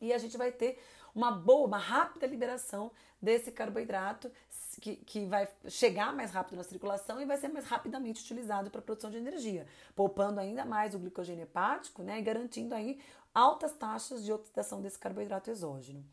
e 0.00 0.12
a 0.12 0.18
gente 0.18 0.36
vai 0.36 0.52
ter 0.52 0.78
uma 1.14 1.30
boa, 1.32 1.66
uma 1.66 1.78
rápida 1.78 2.26
liberação 2.26 2.90
desse 3.20 3.50
carboidrato 3.50 4.30
que, 4.80 4.96
que 4.96 5.24
vai 5.24 5.48
chegar 5.68 6.14
mais 6.14 6.30
rápido 6.30 6.56
na 6.56 6.62
circulação 6.62 7.20
e 7.20 7.24
vai 7.24 7.38
ser 7.38 7.48
mais 7.48 7.64
rapidamente 7.64 8.22
utilizado 8.22 8.70
para 8.70 8.80
a 8.80 8.82
produção 8.82 9.10
de 9.10 9.16
energia, 9.16 9.66
poupando 9.94 10.38
ainda 10.38 10.64
mais 10.64 10.94
o 10.94 10.98
glicogênio 10.98 11.44
hepático 11.44 12.02
né, 12.02 12.18
e 12.18 12.22
garantindo 12.22 12.74
aí 12.74 13.00
altas 13.34 13.72
taxas 13.72 14.24
de 14.24 14.32
oxidação 14.32 14.80
desse 14.80 14.98
carboidrato 14.98 15.50
exógeno. 15.50 16.04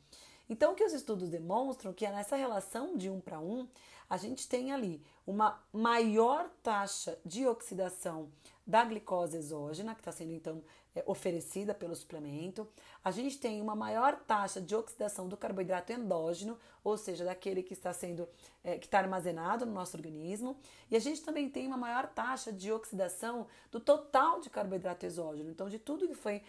Então, 0.49 0.73
o 0.73 0.75
que 0.75 0.83
os 0.83 0.93
estudos 0.93 1.29
demonstram 1.29 1.93
que 1.93 2.05
é 2.05 2.11
nessa 2.11 2.35
relação 2.35 2.97
de 2.97 3.09
um 3.09 3.19
para 3.19 3.39
um, 3.39 3.67
a 4.13 4.17
gente 4.17 4.47
tem 4.47 4.71
ali 4.71 5.01
uma 5.25 5.59
maior 5.73 6.47
taxa 6.61 7.17
de 7.25 7.47
oxidação 7.47 8.29
da 8.65 8.85
glicose 8.85 9.35
exógena, 9.35 9.95
que 9.95 10.01
está 10.01 10.11
sendo 10.11 10.33
então 10.33 10.63
é, 10.93 11.03
oferecida 11.07 11.73
pelo 11.73 11.95
suplemento. 11.95 12.67
A 13.03 13.09
gente 13.09 13.39
tem 13.39 13.59
uma 13.59 13.75
maior 13.75 14.19
taxa 14.19 14.61
de 14.61 14.75
oxidação 14.75 15.27
do 15.27 15.35
carboidrato 15.35 15.91
endógeno, 15.91 16.59
ou 16.83 16.95
seja, 16.95 17.25
daquele 17.25 17.63
que 17.63 17.73
está 17.73 17.91
sendo 17.91 18.29
é, 18.63 18.77
que 18.77 18.85
está 18.85 18.99
armazenado 18.99 19.65
no 19.65 19.73
nosso 19.73 19.97
organismo. 19.97 20.55
E 20.91 20.95
a 20.95 20.99
gente 20.99 21.23
também 21.23 21.49
tem 21.49 21.65
uma 21.65 21.75
maior 21.75 22.05
taxa 22.05 22.53
de 22.53 22.71
oxidação 22.71 23.47
do 23.71 23.79
total 23.79 24.41
de 24.41 24.49
carboidrato 24.51 25.07
exógeno. 25.07 25.49
Então, 25.49 25.67
de 25.69 25.79
tudo 25.79 26.07
que 26.07 26.13
foi 26.13 26.43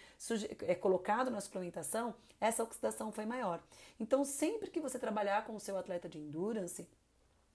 é, 0.66 0.74
colocado 0.74 1.30
na 1.30 1.40
suplementação, 1.40 2.14
essa 2.38 2.62
oxidação 2.62 3.10
foi 3.10 3.24
maior. 3.24 3.62
Então, 3.98 4.22
sempre 4.22 4.68
que 4.68 4.80
você 4.80 4.98
trabalhar 4.98 5.46
com 5.46 5.56
o 5.56 5.60
seu 5.60 5.78
atleta 5.78 6.10
de 6.10 6.18
endurance, 6.18 6.86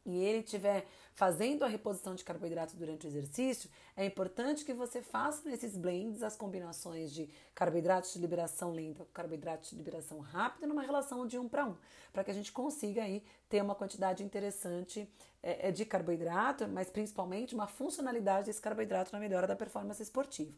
e 0.06 0.18
ele 0.18 0.39
estiver 0.39 0.86
fazendo 1.13 1.63
a 1.63 1.68
reposição 1.68 2.15
de 2.15 2.24
carboidratos 2.24 2.75
durante 2.75 3.06
o 3.06 3.10
exercício, 3.10 3.70
é 3.96 4.06
importante 4.06 4.63
que 4.63 4.74
você 4.74 5.01
faça 5.01 5.48
nesses 5.48 5.75
blends 5.75 6.24
as 6.24 6.36
combinações 6.36 7.12
de 7.13 7.29
carboidratos 7.53 8.13
de 8.13 8.20
liberação 8.20 8.72
lenta 8.72 9.03
com 9.03 9.12
carboidratos 9.12 9.72
de 9.72 9.75
liberação 9.75 10.20
rápida 10.20 10.65
numa 10.65 10.82
relação 10.82 11.27
de 11.27 11.38
um 11.38 11.50
para 11.50 11.65
um, 11.65 11.75
para 12.13 12.24
que 12.24 12.32
a 12.32 12.34
gente 12.34 12.51
consiga 12.51 13.03
aí 13.03 13.24
ter 13.50 13.62
uma 13.62 13.75
quantidade 13.75 14.24
interessante 14.24 15.08
é, 15.41 15.69
é, 15.69 15.72
de 15.72 15.86
carboidrato, 15.86 16.67
mas 16.67 16.89
principalmente 16.89 17.55
uma 17.55 17.67
funcionalidade 17.67 18.48
desse 18.48 18.62
carboidrato 18.62 19.12
na 19.13 19.19
melhora 19.19 19.48
da 19.48 19.55
performance 19.55 20.01
esportiva. 20.01 20.51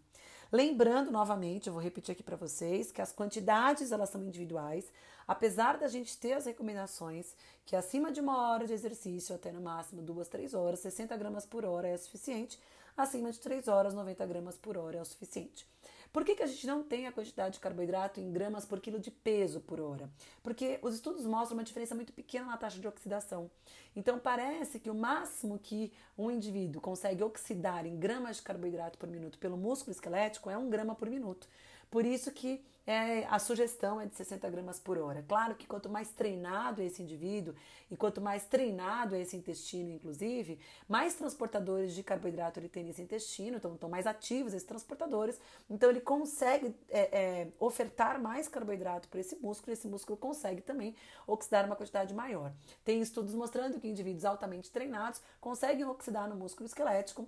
Lembrando 0.52 1.12
novamente, 1.12 1.68
eu 1.68 1.74
vou 1.74 1.82
repetir 1.82 2.12
aqui 2.12 2.24
para 2.24 2.36
vocês 2.36 2.92
que 2.92 3.02
as 3.02 3.12
quantidades 3.14 3.92
elas 3.92 4.10
são 4.10 4.22
individuais, 4.22 4.92
apesar 5.28 5.78
da 5.78 5.88
gente 5.88 6.18
ter 6.18 6.34
as 6.34 6.46
recomendações 6.46 7.36
que 7.66 7.76
acima 7.76 8.12
de 8.12 8.20
uma 8.20 8.52
hora 8.52 8.68
de 8.68 8.74
exercício, 8.74 9.34
até 9.34 9.52
no 9.52 9.62
máximo 9.62 10.02
duas, 10.02 10.28
três 10.28 10.54
horas, 10.54 10.80
60 10.80 11.16
gramas 11.16 11.46
por 11.46 11.64
hora 11.64 11.88
é 11.88 11.96
suficiente, 11.96 12.60
acima 12.98 13.32
de 13.32 13.40
3 13.40 13.68
horas, 13.68 13.94
90 13.94 14.26
gramas 14.26 14.58
por 14.58 14.78
hora 14.78 14.98
é 14.98 15.02
o 15.02 15.06
suficiente. 15.06 15.68
Por 16.12 16.26
que, 16.26 16.36
que 16.36 16.44
a 16.44 16.48
gente 16.48 16.68
não 16.68 16.84
tem 16.84 17.08
a 17.08 17.12
quantidade 17.12 17.54
de 17.54 17.60
carboidrato 17.62 18.20
em 18.20 18.32
gramas 18.32 18.66
por 18.66 18.82
quilo 18.82 19.00
de 19.00 19.10
peso 19.10 19.62
por 19.62 19.80
hora? 19.80 20.10
Porque 20.44 20.78
os 20.82 20.96
estudos 20.96 21.26
mostram 21.26 21.58
uma 21.58 21.64
diferença 21.64 21.96
muito 21.96 22.12
pequena 22.12 22.48
na 22.48 22.58
taxa 22.58 22.80
de 22.80 22.88
oxidação. 22.88 23.50
Então 23.96 24.20
parece 24.20 24.80
que 24.80 24.90
o 24.90 24.96
máximo 24.96 25.58
que 25.58 25.94
um 26.18 26.30
indivíduo 26.30 26.82
consegue 26.82 27.24
oxidar 27.24 27.86
em 27.86 27.98
gramas 27.98 28.38
de 28.38 28.42
carboidrato 28.42 28.98
por 28.98 29.08
minuto 29.08 29.38
pelo 29.38 29.56
músculo 29.56 29.92
esquelético 29.92 30.50
é 30.50 30.58
um 30.58 30.70
grama 30.70 30.96
por 30.96 31.10
minuto. 31.10 31.48
Por 31.90 32.06
isso 32.06 32.32
que 32.32 32.64
é, 32.92 33.26
a 33.30 33.40
sugestão 33.40 34.02
é 34.02 34.06
de 34.06 34.16
60 34.16 34.50
gramas 34.50 34.80
por 34.80 34.98
hora. 34.98 35.24
Claro 35.26 35.56
que 35.56 35.66
quanto 35.66 35.90
mais 35.90 36.10
treinado 36.10 36.82
é 36.82 36.86
esse 36.86 37.02
indivíduo 37.02 37.56
e 37.90 37.96
quanto 37.96 38.20
mais 38.20 38.44
treinado 38.46 39.16
é 39.16 39.22
esse 39.22 39.38
intestino, 39.38 39.92
inclusive, 39.92 40.60
mais 40.90 41.16
transportadores 41.16 41.94
de 41.94 42.04
carboidrato 42.04 42.60
ele 42.60 42.68
tem 42.68 42.84
nesse 42.84 43.02
intestino, 43.02 43.58
então 43.58 43.74
estão 43.76 43.90
mais 43.90 44.06
ativos 44.06 44.54
esses 44.54 44.68
transportadores, 44.68 45.40
então 45.70 45.90
ele 45.90 46.02
consegue 46.02 46.76
é, 46.90 47.00
é, 47.00 47.48
ofertar 47.60 48.22
mais 48.22 48.50
carboidrato 48.50 49.08
para 49.08 49.22
esse 49.22 49.38
músculo 49.38 49.72
e 49.72 49.74
esse 49.74 49.88
músculo 49.88 50.18
consegue 50.18 50.62
também 50.62 50.94
oxidar 51.26 51.66
uma 51.66 51.78
quantidade 51.78 52.14
maior. 52.14 52.52
Tem 52.84 53.02
estudos 53.02 53.34
mostrando 53.34 53.80
que 53.80 53.88
indivíduos 53.88 54.26
altamente 54.26 54.70
treinados 54.70 55.22
conseguem 55.40 55.86
oxidar 55.86 56.28
no 56.28 56.36
músculo 56.36 56.66
esquelético 56.66 57.28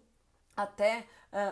até 0.55 1.05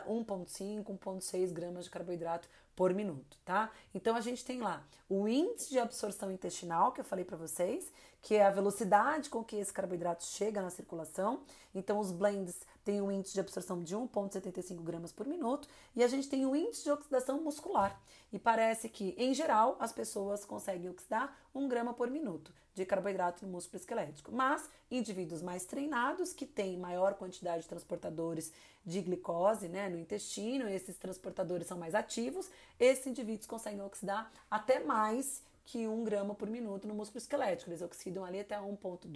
uh, 0.08 0.24
1,5, 0.26 0.86
1,6 0.86 1.52
gramas 1.52 1.86
de 1.86 1.92
carboidrato 1.92 2.48
por 2.76 2.94
minuto, 2.94 3.38
tá? 3.44 3.70
Então 3.94 4.16
a 4.16 4.22
gente 4.22 4.46
tem 4.46 4.60
lá 4.60 4.84
o 5.10 5.28
índice 5.28 5.70
de 5.70 5.80
absorção 5.80 6.32
intestinal 6.32 6.92
que 6.92 7.02
eu 7.02 7.06
falei 7.06 7.26
para 7.26 7.38
vocês, 7.38 7.92
que 8.22 8.36
é 8.36 8.46
a 8.46 8.50
velocidade 8.50 9.30
com 9.30 9.44
que 9.44 9.56
esse 9.58 9.74
carboidrato 9.74 10.24
chega 10.24 10.62
na 10.62 10.70
circulação. 10.70 11.42
Então 11.76 12.00
os 12.00 12.12
blends 12.12 12.62
têm 12.84 13.02
um 13.02 13.12
índice 13.12 13.34
de 13.34 13.40
absorção 13.40 13.82
de 13.82 13.96
1,75 13.96 14.82
gramas 14.82 15.12
por 15.12 15.28
minuto 15.28 15.68
e 15.96 16.04
a 16.04 16.08
gente 16.08 16.30
tem 16.30 16.46
o 16.46 16.56
índice 16.56 16.84
de 16.84 16.92
oxidação 16.92 17.42
muscular. 17.42 18.00
E 18.32 18.40
parece 18.40 18.90
que, 18.90 19.16
em 19.18 19.34
geral, 19.34 19.78
as 19.80 19.92
pessoas 19.92 20.46
conseguem 20.46 20.90
oxidar 20.90 21.38
1 21.54 21.68
grama 21.68 21.94
por 21.94 22.10
minuto 22.10 22.54
de 22.74 22.86
carboidrato 22.86 23.46
no 23.46 23.52
músculo 23.52 23.80
esquelético. 23.80 24.32
Mas 24.32 24.70
indivíduos 24.90 25.42
mais 25.42 25.66
treinados, 25.66 26.34
que 26.34 26.46
têm 26.46 26.78
maior 26.78 27.16
quantidade 27.16 27.64
de 27.64 27.70
transportadores 27.70 28.52
de 28.86 29.02
glicose 29.02 29.68
né, 29.68 29.90
no 29.90 29.98
intestino, 29.98 30.68
esses 30.68 30.98
transportadores 30.98 31.68
são 31.68 31.78
mais 31.78 31.94
ativos, 31.94 32.50
esses 32.80 33.06
indivíduos 33.06 33.46
conseguem 33.46 33.82
oxidar 33.82 34.32
até 34.50 34.80
mais 34.80 35.44
que 35.72 35.88
1 35.88 36.04
grama 36.04 36.36
por 36.36 36.50
minuto 36.50 36.86
no 36.86 36.94
músculo 36.94 37.18
esquelético. 37.18 37.70
Eles 37.70 37.82
oxidam 37.82 38.26
ali 38.26 38.42
até 38.42 38.58
1,2, 38.58 39.08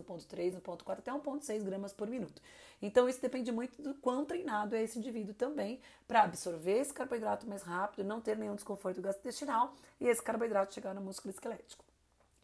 1,3, 0.00 0.60
1,4, 0.60 0.98
até 0.98 1.10
1,6 1.10 1.64
gramas 1.64 1.92
por 1.92 2.06
minuto. 2.06 2.40
Então, 2.80 3.08
isso 3.08 3.20
depende 3.20 3.50
muito 3.50 3.82
do 3.82 3.94
quão 3.94 4.24
treinado 4.24 4.76
é 4.76 4.82
esse 4.84 4.96
indivíduo 4.96 5.34
também 5.34 5.80
para 6.06 6.22
absorver 6.22 6.78
esse 6.78 6.94
carboidrato 6.94 7.48
mais 7.48 7.62
rápido, 7.62 8.06
não 8.06 8.20
ter 8.20 8.36
nenhum 8.36 8.54
desconforto 8.54 9.02
gastrointestinal 9.02 9.74
e 10.00 10.06
esse 10.06 10.22
carboidrato 10.22 10.72
chegar 10.72 10.94
no 10.94 11.00
músculo 11.00 11.34
esquelético. 11.34 11.84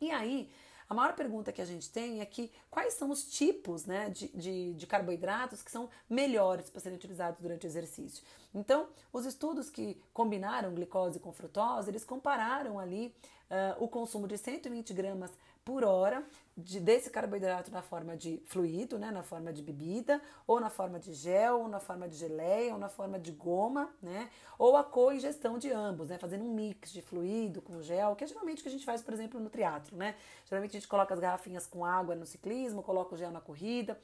E 0.00 0.10
aí, 0.10 0.50
a 0.90 0.94
maior 0.94 1.14
pergunta 1.14 1.52
que 1.52 1.62
a 1.62 1.64
gente 1.64 1.88
tem 1.88 2.20
é 2.20 2.26
que 2.26 2.50
quais 2.68 2.94
são 2.94 3.10
os 3.10 3.22
tipos 3.22 3.86
né, 3.86 4.10
de, 4.10 4.26
de, 4.28 4.74
de 4.74 4.86
carboidratos 4.88 5.62
que 5.62 5.70
são 5.70 5.88
melhores 6.08 6.68
para 6.68 6.80
serem 6.80 6.98
utilizados 6.98 7.40
durante 7.40 7.64
o 7.64 7.68
exercício. 7.68 8.24
Então, 8.52 8.88
os 9.12 9.24
estudos 9.24 9.70
que 9.70 10.02
combinaram 10.12 10.74
glicose 10.74 11.20
com 11.20 11.32
frutose, 11.32 11.88
eles 11.88 12.04
compararam 12.04 12.76
ali 12.76 13.14
uh, 13.48 13.84
o 13.84 13.86
consumo 13.86 14.26
de 14.26 14.36
120 14.36 14.92
gramas 14.92 15.30
por 15.70 15.84
hora 15.84 16.24
de, 16.56 16.80
desse 16.80 17.08
carboidrato 17.10 17.70
na 17.70 17.80
forma 17.80 18.16
de 18.16 18.42
fluido, 18.44 18.98
né, 18.98 19.12
na 19.12 19.22
forma 19.22 19.52
de 19.52 19.62
bebida, 19.62 20.20
ou 20.48 20.58
na 20.58 20.68
forma 20.68 20.98
de 20.98 21.14
gel, 21.14 21.60
ou 21.60 21.68
na 21.68 21.78
forma 21.78 22.08
de 22.08 22.16
geleia, 22.16 22.72
ou 22.72 22.78
na 22.78 22.88
forma 22.88 23.20
de 23.20 23.30
goma, 23.30 23.88
né, 24.02 24.28
ou 24.58 24.76
a 24.76 24.82
co-ingestão 24.82 25.58
de 25.58 25.70
ambos, 25.70 26.08
né, 26.08 26.18
fazendo 26.18 26.42
um 26.42 26.52
mix 26.52 26.90
de 26.92 27.00
fluido 27.00 27.62
com 27.62 27.80
gel, 27.80 28.16
que 28.16 28.24
é 28.24 28.26
geralmente 28.26 28.58
o 28.58 28.62
que 28.64 28.68
a 28.68 28.72
gente 28.72 28.84
faz, 28.84 29.00
por 29.00 29.14
exemplo, 29.14 29.38
no 29.38 29.48
triatlo, 29.48 29.96
né. 29.96 30.16
Geralmente 30.44 30.76
a 30.76 30.80
gente 30.80 30.88
coloca 30.88 31.14
as 31.14 31.20
garrafinhas 31.20 31.68
com 31.68 31.84
água 31.84 32.16
no 32.16 32.26
ciclismo, 32.26 32.82
coloca 32.82 33.14
o 33.14 33.16
gel 33.16 33.30
na 33.30 33.40
corrida. 33.40 33.96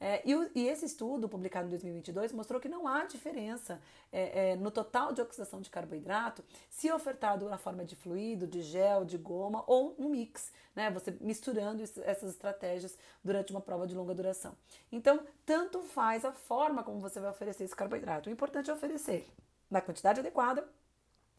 É, 0.00 0.22
e, 0.24 0.34
o, 0.34 0.50
e, 0.54 0.66
esse 0.68 0.84
estudo, 0.84 1.28
publicado 1.28 1.66
em 1.66 1.70
2022, 1.70 2.32
mostrou 2.32 2.60
que 2.60 2.68
não 2.68 2.86
há 2.86 3.04
diferença 3.04 3.80
é, 4.12 4.50
é, 4.50 4.56
no 4.56 4.70
total 4.70 5.12
de 5.12 5.20
oxidação 5.20 5.60
de 5.60 5.70
carboidrato 5.70 6.44
se 6.68 6.90
ofertado 6.92 7.48
na 7.48 7.56
forma 7.56 7.84
de 7.84 7.96
fluido, 7.96 8.46
de 8.46 8.62
gel, 8.62 9.04
de 9.04 9.16
goma 9.16 9.64
ou 9.66 9.94
no 9.98 10.08
mix, 10.08 10.52
né? 10.74 10.90
Você 10.90 11.16
misturando 11.20 11.82
essas 11.82 12.30
estratégias 12.30 12.98
durante 13.22 13.50
uma 13.52 13.60
prova 13.60 13.86
de 13.86 13.94
longa 13.94 14.14
duração. 14.14 14.56
Então, 14.90 15.20
tanto 15.46 15.80
faz 15.82 16.24
a 16.24 16.32
forma 16.32 16.82
como 16.82 17.00
você 17.00 17.20
vai 17.20 17.30
oferecer 17.30 17.64
esse 17.64 17.76
carboidrato. 17.76 18.28
O 18.28 18.32
importante 18.32 18.70
é 18.70 18.72
oferecer 18.74 19.26
na 19.70 19.80
quantidade 19.80 20.20
adequada, 20.20 20.68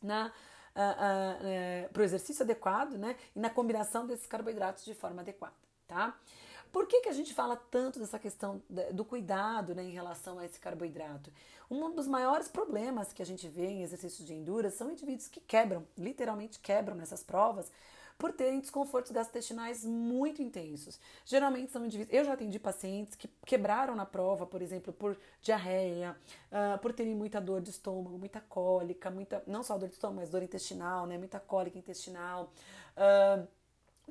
na 0.02 0.32
para 1.94 2.02
o 2.02 2.04
exercício 2.04 2.44
adequado, 2.44 2.98
né? 2.98 3.16
E 3.34 3.40
na 3.40 3.50
combinação 3.50 4.06
desses 4.06 4.28
carboidratos 4.28 4.84
de 4.84 4.94
forma 4.94 5.22
adequada, 5.22 5.56
tá? 5.88 6.14
Por 6.76 6.88
que, 6.88 7.00
que 7.00 7.08
a 7.08 7.14
gente 7.14 7.34
fala 7.34 7.56
tanto 7.56 8.00
dessa 8.00 8.20
questão 8.20 8.62
do 8.92 9.06
cuidado 9.06 9.74
né, 9.74 9.82
em 9.82 9.92
relação 9.92 10.40
a 10.40 10.46
esse 10.46 10.60
carboidrato? 10.60 11.32
Um 11.72 11.96
dos 11.96 12.06
maiores 12.06 12.50
problemas 12.50 13.14
que 13.14 13.22
a 13.22 13.26
gente 13.26 13.48
vê 13.48 13.68
em 13.68 13.82
exercícios 13.82 14.28
de 14.28 14.34
endurance 14.34 14.76
são 14.76 14.92
indivíduos 14.92 15.30
que 15.30 15.40
quebram, 15.40 15.88
literalmente 15.98 16.60
quebram 16.60 16.94
nessas 16.94 17.24
provas, 17.24 17.72
por 18.18 18.34
terem 18.34 18.60
desconfortos 18.60 19.14
gastrointestinais 19.14 19.86
muito 19.86 20.42
intensos. 20.42 21.00
Geralmente 21.26 21.72
são 21.72 21.86
indivíduos. 21.86 22.14
Eu 22.14 22.26
já 22.26 22.34
atendi 22.34 22.60
pacientes 22.60 23.16
que 23.16 23.30
quebraram 23.46 23.96
na 23.96 24.06
prova, 24.06 24.46
por 24.46 24.62
exemplo, 24.62 24.92
por 24.92 25.18
diarreia, 25.42 26.14
uh, 26.52 26.78
por 26.80 26.92
terem 26.92 27.16
muita 27.16 27.40
dor 27.40 27.62
de 27.62 27.70
estômago, 27.70 28.18
muita 28.18 28.42
cólica, 28.42 29.10
muita. 29.10 29.42
não 29.48 29.64
só 29.64 29.78
dor 29.78 29.88
de 29.88 29.96
estômago, 29.96 30.20
mas 30.20 30.30
dor 30.30 30.44
intestinal, 30.44 31.08
né? 31.08 31.18
Muita 31.18 31.40
cólica 31.40 31.78
intestinal. 31.78 32.52
Uh, 32.98 33.48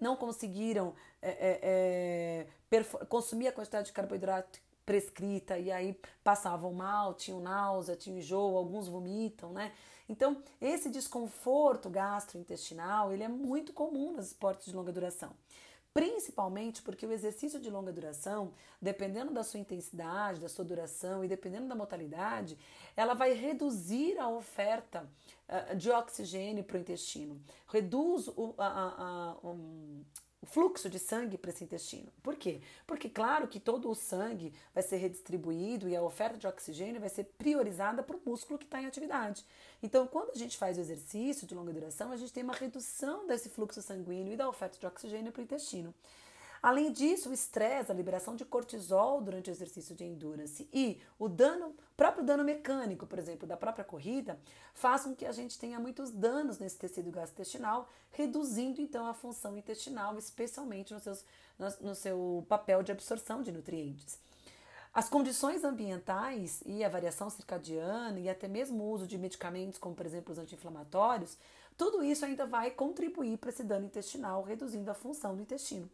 não 0.00 0.16
conseguiram 0.16 0.94
é, 1.22 2.46
é, 2.70 2.76
é 2.76 2.84
consumir 3.08 3.48
a 3.48 3.52
quantidade 3.52 3.86
de 3.86 3.92
carboidrato 3.92 4.60
prescrita 4.84 5.58
e 5.58 5.72
aí 5.72 5.98
passavam 6.22 6.72
mal, 6.72 7.14
tinham 7.14 7.40
náusea, 7.40 7.96
tinham 7.96 8.18
enjoo, 8.18 8.56
alguns 8.56 8.88
vomitam, 8.88 9.52
né? 9.52 9.72
Então, 10.08 10.42
esse 10.60 10.90
desconforto 10.90 11.88
gastrointestinal, 11.88 13.12
ele 13.12 13.22
é 13.22 13.28
muito 13.28 13.72
comum 13.72 14.12
nos 14.12 14.26
esportes 14.26 14.66
de 14.66 14.76
longa 14.76 14.92
duração. 14.92 15.30
Principalmente 15.94 16.82
porque 16.82 17.06
o 17.06 17.12
exercício 17.12 17.60
de 17.60 17.70
longa 17.70 17.92
duração, 17.92 18.52
dependendo 18.82 19.32
da 19.32 19.44
sua 19.44 19.60
intensidade, 19.60 20.40
da 20.40 20.48
sua 20.48 20.64
duração 20.64 21.24
e 21.24 21.28
dependendo 21.28 21.68
da 21.68 21.74
modalidade, 21.76 22.58
ela 22.96 23.14
vai 23.14 23.32
reduzir 23.32 24.18
a 24.18 24.28
oferta 24.28 25.08
uh, 25.48 25.76
de 25.76 25.92
oxigênio 25.92 26.64
para 26.64 26.78
o 26.78 26.80
intestino, 26.80 27.40
reduz 27.68 28.26
o, 28.26 28.56
a, 28.58 28.66
a, 28.66 29.30
a, 29.44 29.46
um, 29.46 30.04
o 30.44 30.46
fluxo 30.46 30.90
de 30.90 30.98
sangue 30.98 31.38
para 31.38 31.50
esse 31.50 31.64
intestino. 31.64 32.12
Por 32.22 32.36
quê? 32.36 32.60
Porque, 32.86 33.08
claro, 33.08 33.48
que 33.48 33.58
todo 33.58 33.90
o 33.90 33.94
sangue 33.94 34.52
vai 34.74 34.82
ser 34.82 34.98
redistribuído 34.98 35.88
e 35.88 35.96
a 35.96 36.02
oferta 36.02 36.36
de 36.36 36.46
oxigênio 36.46 37.00
vai 37.00 37.08
ser 37.08 37.24
priorizada 37.38 38.02
para 38.02 38.14
o 38.14 38.20
músculo 38.24 38.58
que 38.58 38.66
está 38.66 38.80
em 38.80 38.84
atividade. 38.84 39.42
Então, 39.82 40.06
quando 40.06 40.32
a 40.32 40.38
gente 40.38 40.58
faz 40.58 40.76
o 40.76 40.82
exercício 40.82 41.46
de 41.46 41.54
longa 41.54 41.72
duração, 41.72 42.12
a 42.12 42.16
gente 42.16 42.32
tem 42.32 42.44
uma 42.44 42.52
redução 42.52 43.26
desse 43.26 43.48
fluxo 43.48 43.80
sanguíneo 43.80 44.34
e 44.34 44.36
da 44.36 44.46
oferta 44.46 44.78
de 44.78 44.86
oxigênio 44.86 45.32
para 45.32 45.40
o 45.40 45.44
intestino. 45.44 45.94
Além 46.64 46.90
disso, 46.90 47.28
o 47.28 47.32
estresse, 47.34 47.92
a 47.92 47.94
liberação 47.94 48.34
de 48.34 48.42
cortisol 48.42 49.20
durante 49.20 49.50
o 49.50 49.52
exercício 49.52 49.94
de 49.94 50.02
endurance 50.02 50.66
e 50.72 50.98
o 51.18 51.28
dano, 51.28 51.76
próprio 51.94 52.24
dano 52.24 52.42
mecânico, 52.42 53.06
por 53.06 53.18
exemplo, 53.18 53.46
da 53.46 53.54
própria 53.54 53.84
corrida, 53.84 54.40
faz 54.72 55.02
com 55.02 55.14
que 55.14 55.26
a 55.26 55.32
gente 55.32 55.58
tenha 55.58 55.78
muitos 55.78 56.10
danos 56.10 56.58
nesse 56.58 56.78
tecido 56.78 57.10
gastrointestinal, 57.10 57.86
reduzindo 58.10 58.80
então 58.80 59.06
a 59.06 59.12
função 59.12 59.58
intestinal, 59.58 60.16
especialmente 60.16 60.94
no, 60.94 61.00
seus, 61.00 61.22
no, 61.58 61.88
no 61.88 61.94
seu 61.94 62.46
papel 62.48 62.82
de 62.82 62.90
absorção 62.90 63.42
de 63.42 63.52
nutrientes. 63.52 64.18
As 64.94 65.06
condições 65.06 65.64
ambientais 65.64 66.62
e 66.64 66.82
a 66.82 66.88
variação 66.88 67.28
circadiana 67.28 68.18
e 68.18 68.26
até 68.26 68.48
mesmo 68.48 68.84
o 68.84 68.90
uso 68.90 69.06
de 69.06 69.18
medicamentos, 69.18 69.78
como 69.78 69.94
por 69.94 70.06
exemplo 70.06 70.32
os 70.32 70.38
anti-inflamatórios, 70.38 71.36
tudo 71.76 72.02
isso 72.02 72.24
ainda 72.24 72.46
vai 72.46 72.70
contribuir 72.70 73.36
para 73.36 73.50
esse 73.50 73.62
dano 73.62 73.84
intestinal, 73.84 74.42
reduzindo 74.42 74.90
a 74.90 74.94
função 74.94 75.36
do 75.36 75.42
intestino. 75.42 75.90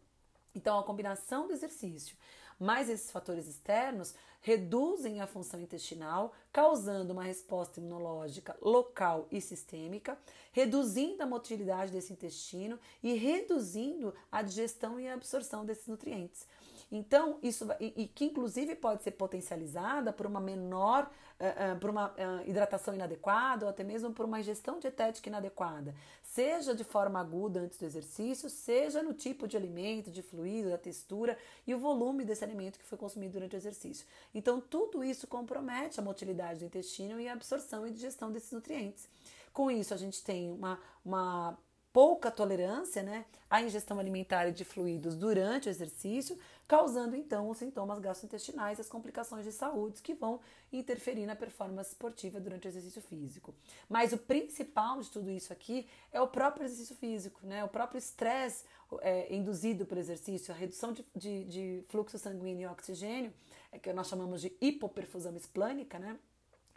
Então, 0.53 0.79
a 0.79 0.83
combinação 0.83 1.47
do 1.47 1.53
exercício 1.53 2.15
mais 2.61 2.89
esses 2.89 3.09
fatores 3.09 3.47
externos 3.47 4.13
reduzem 4.39 5.19
a 5.19 5.25
função 5.25 5.59
intestinal, 5.59 6.31
causando 6.53 7.11
uma 7.11 7.23
resposta 7.23 7.79
imunológica 7.79 8.55
local 8.61 9.27
e 9.31 9.41
sistêmica, 9.41 10.15
reduzindo 10.51 11.23
a 11.23 11.25
motilidade 11.25 11.91
desse 11.91 12.13
intestino 12.13 12.79
e 13.01 13.13
reduzindo 13.13 14.13
a 14.31 14.43
digestão 14.43 14.99
e 14.99 15.07
a 15.07 15.15
absorção 15.15 15.65
desses 15.65 15.87
nutrientes. 15.87 16.47
Então, 16.91 17.39
isso 17.41 17.65
e, 17.79 18.03
e 18.03 18.07
que 18.07 18.25
inclusive 18.25 18.75
pode 18.75 19.01
ser 19.01 19.11
potencializada 19.11 20.11
por 20.11 20.25
uma 20.25 20.41
menor, 20.41 21.09
uh, 21.39 21.75
uh, 21.75 21.79
por 21.79 21.89
uma 21.89 22.09
uh, 22.09 22.45
hidratação 22.45 22.93
inadequada 22.93 23.65
ou 23.65 23.69
até 23.69 23.81
mesmo 23.81 24.11
por 24.11 24.25
uma 24.25 24.41
ingestão 24.41 24.77
dietética 24.77 25.29
inadequada, 25.29 25.95
seja 26.21 26.75
de 26.75 26.83
forma 26.83 27.17
aguda 27.17 27.61
antes 27.61 27.77
do 27.79 27.85
exercício, 27.85 28.49
seja 28.49 29.01
no 29.01 29.13
tipo 29.13 29.47
de 29.47 29.55
alimento, 29.55 30.11
de 30.11 30.21
fluido, 30.21 30.69
da 30.69 30.77
textura 30.77 31.37
e 31.65 31.73
o 31.73 31.79
volume 31.79 32.25
desse 32.25 32.43
alimento 32.43 32.77
que 32.77 32.85
foi 32.85 32.97
consumido 32.97 33.33
durante 33.33 33.55
o 33.55 33.57
exercício. 33.57 34.05
Então, 34.35 34.59
tudo 34.59 35.01
isso 35.01 35.27
compromete 35.27 35.97
a 35.97 36.03
motilidade 36.03 36.59
do 36.59 36.65
intestino 36.65 37.21
e 37.21 37.29
a 37.29 37.33
absorção 37.33 37.87
e 37.87 37.91
digestão 37.91 38.33
desses 38.33 38.51
nutrientes. 38.51 39.07
Com 39.53 39.71
isso, 39.71 39.93
a 39.93 39.97
gente 39.97 40.21
tem 40.23 40.51
uma, 40.51 40.77
uma 41.05 41.57
pouca 41.93 42.31
tolerância 42.31 43.03
né, 43.03 43.25
à 43.49 43.61
ingestão 43.61 43.99
alimentar 43.99 44.47
e 44.47 44.51
de 44.51 44.63
fluidos 44.63 45.15
durante 45.15 45.67
o 45.67 45.69
exercício, 45.69 46.37
causando 46.67 47.15
então 47.15 47.49
os 47.49 47.57
sintomas 47.57 47.99
gastrointestinais 47.99 48.77
e 48.77 48.81
as 48.81 48.87
complicações 48.87 49.43
de 49.43 49.51
saúde 49.51 50.01
que 50.01 50.13
vão 50.13 50.39
interferir 50.71 51.25
na 51.25 51.35
performance 51.35 51.89
esportiva 51.89 52.39
durante 52.39 52.65
o 52.65 52.69
exercício 52.69 53.01
físico. 53.01 53.53
Mas 53.89 54.13
o 54.13 54.17
principal 54.17 55.01
de 55.01 55.09
tudo 55.09 55.29
isso 55.29 55.51
aqui 55.51 55.85
é 56.13 56.21
o 56.21 56.27
próprio 56.27 56.65
exercício 56.65 56.95
físico, 56.95 57.45
né, 57.45 57.63
o 57.63 57.67
próprio 57.67 57.97
estresse 57.97 58.63
é, 59.01 59.33
induzido 59.33 59.85
pelo 59.85 59.99
exercício, 59.99 60.53
a 60.53 60.57
redução 60.57 60.93
de, 60.93 61.05
de, 61.13 61.43
de 61.45 61.83
fluxo 61.89 62.17
sanguíneo 62.17 62.69
e 62.69 62.71
oxigênio, 62.71 63.33
é 63.71 63.79
que 63.79 63.91
nós 63.91 64.07
chamamos 64.07 64.41
de 64.41 64.55
hipoperfusão 64.61 65.35
esplânica, 65.35 65.97
né? 65.97 66.17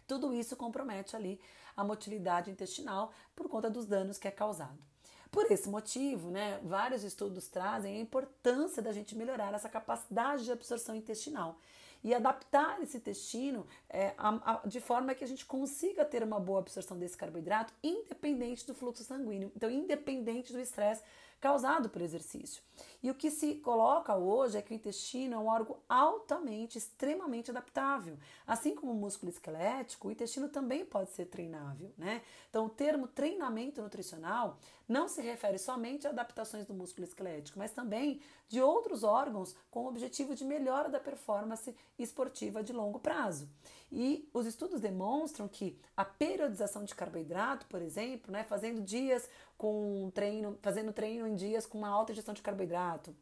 Tudo 0.06 0.34
isso 0.34 0.54
compromete 0.54 1.16
ali 1.16 1.40
a 1.76 1.82
motilidade 1.82 2.50
intestinal 2.50 3.12
por 3.34 3.48
conta 3.48 3.70
dos 3.70 3.86
danos 3.86 4.18
que 4.18 4.28
é 4.28 4.30
causado. 4.30 4.78
Por 5.34 5.50
esse 5.50 5.68
motivo, 5.68 6.30
né, 6.30 6.60
vários 6.62 7.02
estudos 7.02 7.48
trazem 7.48 7.96
a 7.96 8.00
importância 8.00 8.80
da 8.80 8.92
gente 8.92 9.16
melhorar 9.16 9.52
essa 9.52 9.68
capacidade 9.68 10.44
de 10.44 10.52
absorção 10.52 10.94
intestinal 10.94 11.58
e 12.04 12.14
adaptar 12.14 12.80
esse 12.80 12.98
intestino 12.98 13.66
é, 13.90 14.14
a, 14.16 14.52
a, 14.52 14.60
de 14.64 14.78
forma 14.78 15.12
que 15.12 15.24
a 15.24 15.26
gente 15.26 15.44
consiga 15.44 16.04
ter 16.04 16.22
uma 16.22 16.38
boa 16.38 16.60
absorção 16.60 16.96
desse 16.96 17.16
carboidrato, 17.16 17.72
independente 17.82 18.64
do 18.64 18.76
fluxo 18.76 19.02
sanguíneo, 19.02 19.50
então 19.56 19.68
independente 19.68 20.52
do 20.52 20.60
estresse 20.60 21.02
causado 21.40 21.88
por 21.88 22.00
exercício. 22.02 22.62
E 23.02 23.10
o 23.10 23.14
que 23.14 23.30
se 23.30 23.56
coloca 23.56 24.16
hoje 24.16 24.56
é 24.56 24.62
que 24.62 24.72
o 24.72 24.74
intestino 24.74 25.34
é 25.34 25.38
um 25.38 25.46
órgão 25.46 25.78
altamente, 25.88 26.78
extremamente 26.78 27.50
adaptável. 27.50 28.18
Assim 28.46 28.74
como 28.74 28.92
o 28.92 28.96
músculo 28.96 29.30
esquelético, 29.30 30.08
o 30.08 30.10
intestino 30.10 30.48
também 30.48 30.84
pode 30.84 31.10
ser 31.10 31.26
treinável, 31.26 31.92
né? 31.98 32.22
Então, 32.48 32.66
o 32.66 32.70
termo 32.70 33.06
treinamento 33.06 33.82
nutricional 33.82 34.58
não 34.88 35.08
se 35.08 35.20
refere 35.22 35.58
somente 35.58 36.06
a 36.06 36.10
adaptações 36.10 36.66
do 36.66 36.74
músculo 36.74 37.06
esquelético, 37.06 37.58
mas 37.58 37.72
também 37.72 38.20
de 38.48 38.60
outros 38.60 39.02
órgãos 39.02 39.54
com 39.70 39.84
o 39.84 39.88
objetivo 39.88 40.34
de 40.34 40.44
melhora 40.44 40.88
da 40.88 41.00
performance 41.00 41.74
esportiva 41.98 42.62
de 42.62 42.72
longo 42.72 42.98
prazo. 42.98 43.48
E 43.92 44.28
os 44.32 44.46
estudos 44.46 44.80
demonstram 44.80 45.46
que 45.46 45.78
a 45.96 46.04
periodização 46.04 46.84
de 46.84 46.94
carboidrato, 46.94 47.66
por 47.66 47.80
exemplo, 47.80 48.32
né, 48.32 48.42
fazendo 48.42 48.80
dias 48.80 49.28
com 49.56 50.10
treino, 50.12 50.58
fazendo 50.62 50.92
treino 50.92 51.26
em 51.28 51.34
dias 51.34 51.66
com 51.66 51.78
uma 51.78 51.88
alta 51.88 52.12
ingestão 52.12 52.34
de 52.34 52.42
carboidrato, 52.42 53.14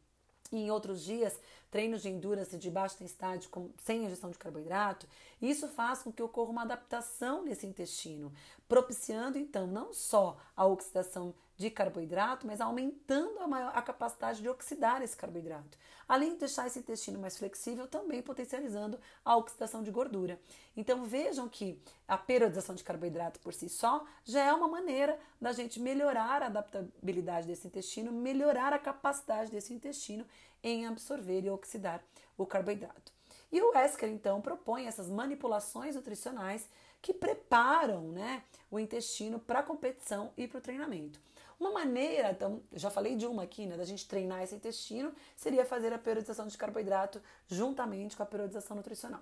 e 0.51 0.57
em 0.57 0.71
outros 0.71 1.03
dias 1.03 1.39
treinos 1.71 2.03
de 2.03 2.09
endurance 2.09 2.57
de 2.57 2.69
baixa 2.69 2.95
intensidade 2.95 3.47
com, 3.47 3.71
sem 3.77 4.05
ingestão 4.05 4.29
de 4.29 4.37
carboidrato, 4.37 5.07
isso 5.41 5.67
faz 5.67 6.03
com 6.03 6.11
que 6.11 6.21
ocorra 6.21 6.51
uma 6.51 6.61
adaptação 6.61 7.43
nesse 7.43 7.65
intestino, 7.65 8.31
propiciando 8.67 9.37
então 9.37 9.65
não 9.65 9.91
só 9.91 10.37
a 10.55 10.65
oxidação 10.65 11.33
de 11.57 11.69
carboidrato, 11.69 12.47
mas 12.47 12.59
aumentando 12.59 13.39
a, 13.39 13.47
maior, 13.47 13.71
a 13.75 13.81
capacidade 13.81 14.41
de 14.41 14.49
oxidar 14.49 15.01
esse 15.01 15.15
carboidrato. 15.15 15.77
Além 16.07 16.33
de 16.33 16.39
deixar 16.39 16.67
esse 16.67 16.79
intestino 16.79 17.19
mais 17.19 17.37
flexível, 17.37 17.87
também 17.87 18.21
potencializando 18.21 18.99
a 19.23 19.37
oxidação 19.37 19.83
de 19.83 19.91
gordura. 19.91 20.39
Então 20.75 21.05
vejam 21.05 21.47
que 21.47 21.81
a 22.07 22.17
periodização 22.17 22.75
de 22.75 22.83
carboidrato 22.83 23.39
por 23.39 23.53
si 23.53 23.69
só 23.69 24.05
já 24.25 24.43
é 24.43 24.53
uma 24.53 24.67
maneira 24.67 25.17
da 25.39 25.53
gente 25.53 25.79
melhorar 25.79 26.41
a 26.41 26.47
adaptabilidade 26.47 27.47
desse 27.47 27.67
intestino, 27.67 28.11
melhorar 28.11 28.73
a 28.73 28.79
capacidade 28.79 29.51
desse 29.51 29.73
intestino 29.73 30.25
em 30.61 30.85
absorver 30.85 31.43
e 31.43 31.49
oxidar 31.49 32.03
o 32.37 32.45
carboidrato. 32.45 33.11
E 33.51 33.61
o 33.61 33.77
Esker 33.77 34.09
então 34.09 34.41
propõe 34.41 34.87
essas 34.87 35.09
manipulações 35.09 35.95
nutricionais 35.95 36.67
que 37.01 37.13
preparam 37.13 38.11
né, 38.11 38.43
o 38.71 38.79
intestino 38.79 39.37
para 39.37 39.59
a 39.59 39.63
competição 39.63 40.31
e 40.35 40.47
para 40.47 40.57
o 40.57 40.61
treinamento. 40.61 41.19
Uma 41.63 41.71
maneira, 41.71 42.31
então, 42.31 42.61
já 42.73 42.89
falei 42.89 43.15
de 43.15 43.25
uma 43.25 43.43
aqui, 43.43 43.65
né, 43.65 43.77
da 43.77 43.85
gente 43.85 44.05
treinar 44.05 44.43
esse 44.43 44.53
intestino, 44.53 45.13
seria 45.33 45.63
fazer 45.63 45.93
a 45.93 45.97
periodização 45.97 46.45
de 46.45 46.57
carboidrato 46.57 47.21
juntamente 47.47 48.17
com 48.17 48.23
a 48.23 48.25
periodização 48.25 48.75
nutricional. 48.75 49.21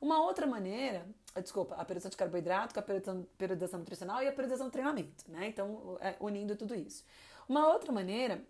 Uma 0.00 0.22
outra 0.22 0.46
maneira, 0.46 1.06
ah, 1.34 1.40
desculpa, 1.42 1.74
a 1.74 1.84
periodização 1.84 2.08
de 2.08 2.16
carboidrato 2.16 2.72
com 2.72 2.80
a 2.80 2.82
periodização, 3.36 3.78
nutricional 3.78 4.22
e 4.22 4.26
a 4.26 4.32
periodização 4.32 4.68
do 4.68 4.72
treinamento, 4.72 5.22
né? 5.28 5.46
Então, 5.48 5.98
é, 6.00 6.16
unindo 6.18 6.56
tudo 6.56 6.74
isso. 6.74 7.04
Uma 7.46 7.70
outra 7.70 7.92
maneira 7.92 8.42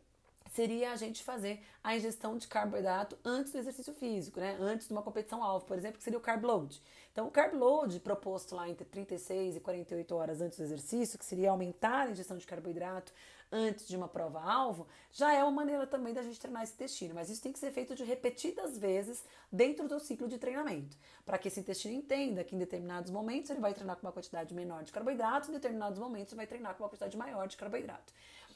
seria 0.53 0.93
a 0.93 0.97
gente 0.97 1.25
fazer 1.25 1.61
a 1.83 1.97
ingestão 1.97 2.39
de 2.39 2.47
carboidrato 2.47 3.19
antes 3.25 3.51
do 3.51 3.59
exercício 3.59 3.93
físico, 3.93 4.39
né? 4.39 4.57
Antes 4.61 4.87
de 4.87 4.93
uma 4.93 5.03
competição 5.03 5.43
alvo, 5.43 5.67
por 5.67 5.77
exemplo, 5.77 5.99
que 5.99 6.05
seria 6.05 6.19
o 6.19 6.23
carb 6.23 6.45
load. 6.45 6.81
Então, 7.13 7.27
o 7.27 7.31
carb 7.31 7.55
load 7.55 8.01
proposto 8.01 8.57
lá 8.57 8.69
entre 8.69 8.87
36 8.87 9.57
e 9.57 9.61
48 9.61 10.15
horas 10.15 10.41
antes 10.41 10.57
do 10.57 10.65
exercício, 10.65 11.19
que 11.19 11.25
seria 11.27 11.51
aumentar 11.51 12.07
a 12.07 12.11
ingestão 12.11 12.39
de 12.39 12.47
carboidrato 12.47 13.13
antes 13.53 13.87
de 13.87 13.95
uma 13.95 14.09
prova 14.09 14.41
alvo, 14.41 14.87
já 15.13 15.35
é 15.35 15.43
uma 15.43 15.53
maneira 15.53 15.87
também 15.87 16.15
da 16.15 16.23
gente 16.23 16.41
treinar 16.41 16.63
esse 16.63 16.73
intestino, 16.73 17.15
mas 17.15 17.29
isso 17.29 17.43
tem 17.43 17.53
que 17.53 17.59
ser 17.59 17.71
feito 17.71 17.95
de 17.95 18.03
repetidas 18.03 18.79
vezes 18.79 19.23
dentro 19.53 19.87
do 19.87 20.01
ciclo 20.01 20.27
de 20.27 20.39
treinamento, 20.39 20.97
para 21.27 21.37
que 21.37 21.49
esse 21.49 21.61
intestino 21.61 21.95
entenda 21.95 22.43
que 22.43 22.57
em 22.57 22.59
determinados 22.59 23.11
momentos 23.11 23.51
ele 23.51 23.61
vai 23.61 23.75
treinar 23.75 23.97
com 23.97 24.07
uma 24.07 24.13
quantidade 24.13 24.55
menor 24.55 24.83
de 24.83 24.91
carboidrato, 24.91 25.51
em 25.51 25.53
determinados 25.53 25.99
momentos 25.99 26.33
ele 26.33 26.39
vai 26.39 26.47
treinar 26.47 26.75
com 26.75 26.83
uma 26.83 26.89
quantidade 26.89 27.15
maior 27.15 27.47
de 27.47 27.59
carboidrato. 27.59 28.11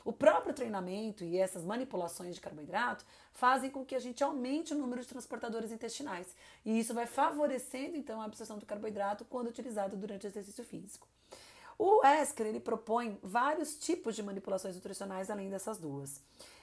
O 0.07 0.13
próprio 0.13 0.55
treinamento 0.55 1.25
e 1.25 1.37
essas 1.37 1.65
manipulações 1.65 2.37
de 2.37 2.41
carboidrato 2.41 3.05
fazem 3.33 3.69
com 3.69 3.85
que 3.85 3.93
a 3.93 3.99
gente 3.99 4.23
aumente 4.23 4.73
o 4.73 4.79
número 4.79 5.03
de 5.03 5.09
transportadores 5.09 5.73
intestinais. 5.73 6.29
E 6.65 6.79
isso 6.79 6.95
vai 6.95 7.07
favorecendo 7.07 7.97
então 7.97 8.21
a 8.21 8.25
absorção 8.25 8.57
do 8.57 8.65
carboidrato 8.65 9.25
quando 9.25 9.49
utilizado 9.49 9.97
durante 9.97 10.25
o 10.25 10.29
exercício 10.29 10.63
físico. 10.63 11.09
O 11.77 12.07
Esker 12.07 12.47
ele 12.47 12.61
propõe 12.61 13.19
vários 13.21 13.77
tipos 13.77 14.15
de 14.15 14.23
manipulações 14.23 14.77
nutricionais 14.77 15.29
além 15.29 15.51
dessas 15.51 15.77
duas. 15.77 16.21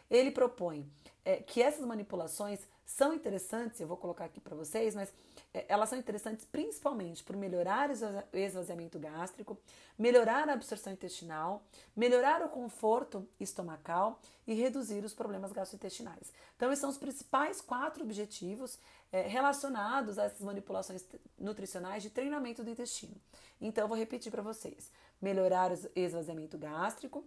Ele 0.10 0.32
propõe 0.32 0.90
é, 1.26 1.36
que 1.36 1.62
essas 1.62 1.86
manipulações 1.86 2.62
são 2.86 3.14
interessantes, 3.14 3.80
eu 3.80 3.88
vou 3.88 3.98
colocar 3.98 4.26
aqui 4.26 4.40
para 4.40 4.56
vocês, 4.56 4.94
mas 4.94 5.12
é, 5.54 5.66
elas 5.68 5.90
são 5.90 5.98
interessantes 5.98 6.46
principalmente 6.46 7.24
por 7.24 7.36
melhorar 7.36 7.90
o 7.90 8.38
esvaziamento 8.38 9.00
gástrico, 9.00 9.58
melhorar 9.98 10.50
a 10.50 10.54
absorção 10.54 10.92
intestinal, 10.92 11.64
melhorar 11.96 12.42
o 12.44 12.50
conforto 12.50 13.28
estomacal 13.40 14.20
e 14.46 14.54
reduzir 14.54 15.04
os 15.06 15.14
problemas 15.14 15.52
gastrointestinais. 15.52 16.34
Então, 16.56 16.72
esses 16.72 16.82
são 16.82 16.90
os 16.90 16.98
principais 16.98 17.62
quatro 17.62 18.04
objetivos 18.04 18.78
é, 19.12 19.22
relacionados 19.22 20.20
a 20.20 20.26
essas 20.26 20.42
manipulações 20.42 21.06
nutricionais 21.40 22.04
de 22.04 22.10
treinamento 22.10 22.64
do 22.64 22.70
intestino. 22.70 23.16
Então, 23.62 23.86
eu 23.86 23.88
vou 23.88 23.98
repetir 23.98 24.32
para 24.32 24.42
vocês: 24.42 24.92
melhorar 25.22 25.72
o 25.72 25.80
esvaziamento 25.96 26.58
gástrico, 26.58 27.24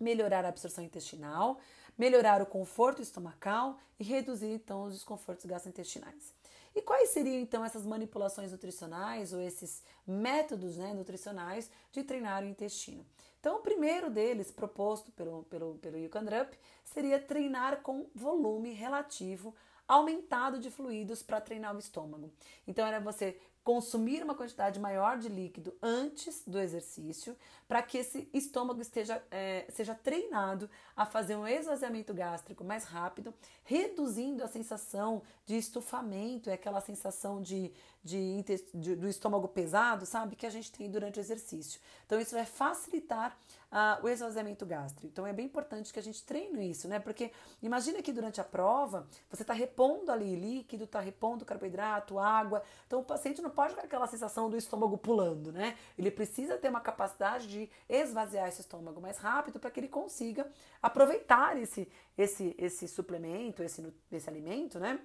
melhorar 0.00 0.44
a 0.44 0.48
absorção 0.48 0.82
intestinal, 0.82 1.60
melhorar 1.98 2.40
o 2.40 2.46
conforto 2.46 3.02
estomacal 3.02 3.78
e 3.98 4.04
reduzir 4.04 4.52
então 4.52 4.84
os 4.84 4.94
desconfortos 4.94 5.44
gastrointestinais. 5.44 6.32
E 6.74 6.80
quais 6.80 7.10
seriam 7.10 7.40
então 7.40 7.64
essas 7.64 7.84
manipulações 7.84 8.52
nutricionais 8.52 9.32
ou 9.32 9.40
esses 9.40 9.82
métodos 10.06 10.76
né, 10.76 10.94
nutricionais 10.94 11.68
de 11.90 12.04
treinar 12.04 12.44
o 12.44 12.46
intestino? 12.46 13.04
Então, 13.40 13.56
o 13.56 13.62
primeiro 13.62 14.10
deles, 14.10 14.50
proposto 14.50 15.10
pelo, 15.12 15.42
pelo, 15.44 15.74
pelo 15.76 15.98
Yukandrup, 15.98 16.56
seria 16.84 17.20
treinar 17.20 17.82
com 17.82 18.06
volume 18.14 18.72
relativo 18.72 19.54
aumentado 19.86 20.58
de 20.58 20.70
fluidos 20.70 21.22
para 21.22 21.40
treinar 21.40 21.74
o 21.74 21.78
estômago. 21.78 22.30
Então, 22.66 22.86
era 22.86 23.00
você 23.00 23.40
consumir 23.68 24.22
uma 24.22 24.34
quantidade 24.34 24.80
maior 24.80 25.18
de 25.18 25.28
líquido 25.28 25.74
antes 25.82 26.42
do 26.46 26.58
exercício, 26.58 27.36
para 27.68 27.82
que 27.82 27.98
esse 27.98 28.26
estômago 28.32 28.80
esteja, 28.80 29.22
é, 29.30 29.66
seja 29.68 29.94
treinado 29.94 30.70
a 30.96 31.04
fazer 31.04 31.36
um 31.36 31.46
esvaziamento 31.46 32.14
gástrico 32.14 32.64
mais 32.64 32.84
rápido, 32.84 33.34
reduzindo 33.64 34.42
a 34.42 34.48
sensação 34.48 35.20
de 35.44 35.58
estufamento, 35.58 36.48
é 36.48 36.54
aquela 36.54 36.80
sensação 36.80 37.42
de, 37.42 37.70
de, 38.02 38.42
de, 38.74 38.96
do 38.96 39.08
estômago 39.08 39.48
pesado, 39.48 40.06
sabe, 40.06 40.36
que 40.36 40.46
a 40.46 40.50
gente 40.50 40.70
tem 40.72 40.90
durante 40.90 41.18
o 41.18 41.20
exercício. 41.20 41.80
Então, 42.06 42.20
isso 42.20 42.34
vai 42.34 42.44
facilitar 42.44 43.36
uh, 43.70 44.04
o 44.04 44.08
esvaziamento 44.08 44.64
gástrico. 44.64 45.06
Então, 45.06 45.26
é 45.26 45.32
bem 45.32 45.46
importante 45.46 45.92
que 45.92 45.98
a 45.98 46.02
gente 46.02 46.22
treine 46.24 46.70
isso, 46.70 46.88
né? 46.88 46.98
Porque 46.98 47.30
imagina 47.62 48.02
que 48.02 48.12
durante 48.12 48.40
a 48.40 48.44
prova 48.44 49.06
você 49.30 49.42
está 49.42 49.52
repondo 49.52 50.10
ali 50.10 50.34
líquido, 50.34 50.84
está 50.84 51.00
repondo 51.00 51.44
carboidrato, 51.44 52.18
água. 52.18 52.62
Então, 52.86 53.00
o 53.00 53.04
paciente 53.04 53.42
não 53.42 53.50
pode 53.50 53.74
com 53.74 53.80
aquela 53.80 54.06
sensação 54.06 54.48
do 54.48 54.56
estômago 54.56 54.96
pulando, 54.96 55.52
né? 55.52 55.76
Ele 55.96 56.10
precisa 56.10 56.56
ter 56.56 56.68
uma 56.68 56.80
capacidade 56.80 57.46
de 57.46 57.68
esvaziar 57.88 58.48
esse 58.48 58.60
estômago 58.60 59.00
mais 59.00 59.18
rápido 59.18 59.58
para 59.58 59.70
que 59.70 59.80
ele 59.80 59.88
consiga 59.88 60.50
aproveitar 60.80 61.58
esse, 61.58 61.90
esse, 62.16 62.54
esse 62.58 62.88
suplemento, 62.88 63.62
esse, 63.62 63.92
esse 64.10 64.28
alimento, 64.28 64.78
né? 64.78 65.00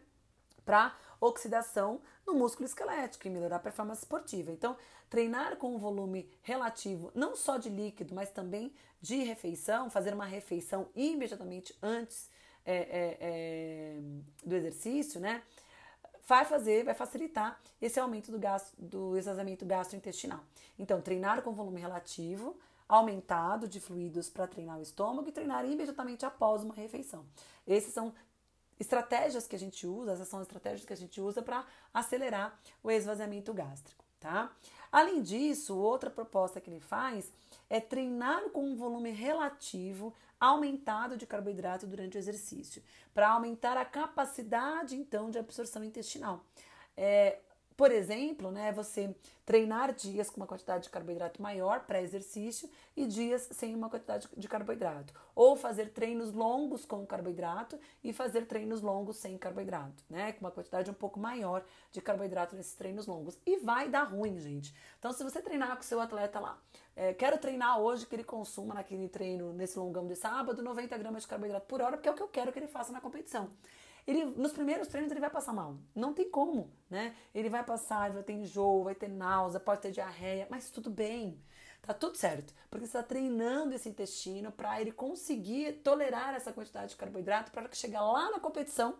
Para 0.65 0.95
oxidação 1.19 2.01
no 2.25 2.33
músculo 2.33 2.65
esquelético 2.65 3.27
e 3.27 3.29
melhorar 3.29 3.57
a 3.57 3.59
performance 3.59 4.01
esportiva. 4.01 4.51
Então, 4.51 4.75
treinar 5.09 5.57
com 5.57 5.75
um 5.75 5.77
volume 5.77 6.29
relativo, 6.41 7.11
não 7.13 7.35
só 7.35 7.57
de 7.57 7.69
líquido, 7.69 8.13
mas 8.13 8.29
também 8.29 8.73
de 9.01 9.17
refeição, 9.23 9.89
fazer 9.89 10.13
uma 10.13 10.25
refeição 10.25 10.87
imediatamente 10.95 11.75
antes 11.81 12.29
é, 12.65 12.75
é, 12.75 13.17
é, 13.19 13.99
do 14.45 14.55
exercício, 14.55 15.19
né? 15.19 15.43
vai 16.27 16.45
fazer, 16.45 16.83
vai 16.83 16.93
facilitar 16.93 17.59
esse 17.81 17.99
aumento 17.99 18.31
do, 18.31 18.39
gasto, 18.39 18.73
do 18.77 19.17
esvaziamento 19.17 19.65
gastrointestinal. 19.65 20.39
Então, 20.79 21.01
treinar 21.01 21.41
com 21.41 21.53
volume 21.53 21.81
relativo, 21.81 22.57
aumentado 22.87 23.67
de 23.67 23.79
fluidos 23.79 24.29
para 24.29 24.47
treinar 24.47 24.77
o 24.77 24.81
estômago 24.81 25.27
e 25.27 25.31
treinar 25.31 25.65
imediatamente 25.65 26.25
após 26.25 26.63
uma 26.63 26.73
refeição. 26.73 27.25
Esses 27.67 27.93
são 27.93 28.13
estratégias 28.79 29.47
que 29.47 29.55
a 29.55 29.59
gente 29.59 29.85
usa, 29.87 30.13
essas 30.13 30.27
são 30.27 30.41
estratégias 30.41 30.85
que 30.85 30.93
a 30.93 30.97
gente 30.97 31.19
usa 31.21 31.41
para 31.41 31.65
acelerar 31.93 32.59
o 32.81 32.91
esvaziamento 32.91 33.53
gástrico, 33.53 34.03
tá? 34.19 34.51
Além 34.91 35.21
disso, 35.21 35.75
outra 35.77 36.09
proposta 36.09 36.61
que 36.61 36.69
ele 36.69 36.79
faz 36.79 37.31
é 37.69 37.79
treinar 37.79 38.49
com 38.49 38.63
um 38.63 38.75
volume 38.75 39.11
relativo 39.11 40.13
aumentado 40.39 41.17
de 41.17 41.25
carboidrato 41.25 41.87
durante 41.87 42.17
o 42.17 42.19
exercício, 42.19 42.83
para 43.13 43.29
aumentar 43.29 43.77
a 43.77 43.85
capacidade 43.85 44.95
então 44.95 45.31
de 45.31 45.39
absorção 45.39 45.83
intestinal. 45.83 46.43
É, 46.95 47.39
por 47.83 47.91
exemplo, 47.91 48.49
né, 48.49 48.71
você 48.71 49.13
treinar 49.45 49.93
dias 49.93 50.29
com 50.29 50.37
uma 50.37 50.47
quantidade 50.47 50.85
de 50.85 50.89
carboidrato 50.89 51.41
maior 51.41 51.81
para 51.81 52.01
exercício 52.01 52.69
e 52.95 53.05
dias 53.05 53.49
sem 53.51 53.75
uma 53.75 53.89
quantidade 53.89 54.29
de 54.37 54.47
carboidrato. 54.47 55.13
Ou 55.35 55.57
fazer 55.57 55.89
treinos 55.89 56.31
longos 56.31 56.85
com 56.85 57.05
carboidrato 57.05 57.77
e 58.01 58.13
fazer 58.13 58.45
treinos 58.45 58.81
longos 58.81 59.17
sem 59.17 59.37
carboidrato, 59.37 60.01
né? 60.09 60.31
Com 60.31 60.45
uma 60.45 60.51
quantidade 60.51 60.89
um 60.89 60.93
pouco 60.93 61.19
maior 61.19 61.61
de 61.91 62.01
carboidrato 62.01 62.55
nesses 62.55 62.73
treinos 62.73 63.05
longos. 63.05 63.37
E 63.45 63.57
vai 63.57 63.89
dar 63.89 64.03
ruim, 64.03 64.39
gente. 64.39 64.73
Então, 64.97 65.11
se 65.11 65.21
você 65.21 65.41
treinar 65.41 65.75
com 65.75 65.83
seu 65.83 65.99
atleta 65.99 66.39
lá, 66.39 66.57
é, 66.95 67.13
quero 67.13 67.37
treinar 67.37 67.81
hoje 67.81 68.05
que 68.05 68.15
ele 68.15 68.23
consuma 68.23 68.73
naquele 68.73 69.09
treino, 69.09 69.51
nesse 69.51 69.77
longão 69.77 70.07
de 70.07 70.15
sábado, 70.15 70.63
90 70.63 70.97
gramas 70.97 71.23
de 71.23 71.27
carboidrato 71.27 71.65
por 71.65 71.81
hora, 71.81 71.97
porque 71.97 72.07
é 72.07 72.13
o 72.13 72.15
que 72.15 72.23
eu 72.23 72.29
quero 72.29 72.53
que 72.53 72.59
ele 72.59 72.67
faça 72.67 72.93
na 72.93 73.01
competição 73.01 73.49
ele 74.05 74.25
nos 74.25 74.51
primeiros 74.51 74.87
treinos 74.87 75.11
ele 75.11 75.19
vai 75.19 75.29
passar 75.29 75.53
mal. 75.53 75.77
Não 75.95 76.13
tem 76.13 76.29
como, 76.29 76.71
né? 76.89 77.15
Ele 77.33 77.49
vai 77.49 77.63
passar, 77.63 78.11
vai 78.11 78.23
ter 78.23 78.33
enjoo, 78.33 78.83
vai 78.83 78.95
ter 78.95 79.07
náusea, 79.07 79.59
pode 79.59 79.81
ter 79.81 79.91
diarreia, 79.91 80.47
mas 80.49 80.69
tudo 80.69 80.89
bem. 80.89 81.41
Tá 81.81 81.93
tudo 81.93 82.17
certo, 82.17 82.53
porque 82.69 82.85
você 82.85 82.97
está 82.97 83.03
treinando 83.03 83.75
esse 83.75 83.89
intestino 83.89 84.53
para 84.53 84.79
ele 84.79 84.93
conseguir 84.93 85.81
tolerar 85.83 86.33
essa 86.33 86.53
quantidade 86.53 86.91
de 86.91 86.95
carboidrato 86.95 87.51
para 87.51 87.67
que 87.67 87.75
chegar 87.75 88.01
lá 88.01 88.31
na 88.31 88.39
competição 88.39 88.97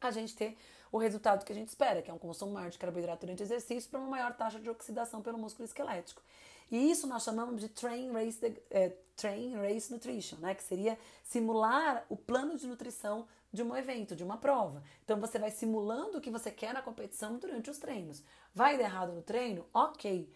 a 0.00 0.10
gente 0.10 0.34
ter 0.34 0.56
o 0.90 0.98
resultado 0.98 1.44
que 1.44 1.52
a 1.52 1.54
gente 1.54 1.68
espera, 1.68 2.00
que 2.00 2.10
é 2.10 2.14
um 2.14 2.18
consumo 2.18 2.52
maior 2.52 2.70
de 2.70 2.78
carboidrato 2.78 3.26
durante 3.26 3.42
exercício 3.42 3.90
para 3.90 4.00
uma 4.00 4.08
maior 4.08 4.34
taxa 4.34 4.60
de 4.60 4.70
oxidação 4.70 5.20
pelo 5.20 5.36
músculo 5.36 5.64
esquelético. 5.64 6.22
E 6.70 6.90
isso 6.90 7.06
nós 7.06 7.24
chamamos 7.24 7.60
de 7.60 7.68
train 7.68 8.10
race, 8.12 8.62
é, 8.70 8.90
train 9.16 9.56
race 9.56 9.92
nutrition, 9.92 10.38
né? 10.38 10.54
que 10.54 10.62
seria 10.62 10.98
simular 11.22 12.04
o 12.08 12.16
plano 12.16 12.56
de 12.56 12.66
nutrição 12.66 13.26
de 13.54 13.62
um 13.62 13.74
evento, 13.76 14.16
de 14.16 14.24
uma 14.24 14.36
prova. 14.36 14.82
Então 15.04 15.20
você 15.20 15.38
vai 15.38 15.50
simulando 15.50 16.18
o 16.18 16.20
que 16.20 16.30
você 16.30 16.50
quer 16.50 16.74
na 16.74 16.82
competição 16.82 17.38
durante 17.38 17.70
os 17.70 17.78
treinos. 17.78 18.22
Vai 18.52 18.76
dar 18.76 18.84
errado 18.84 19.12
no 19.12 19.22
treino? 19.22 19.64
Ok. 19.72 20.28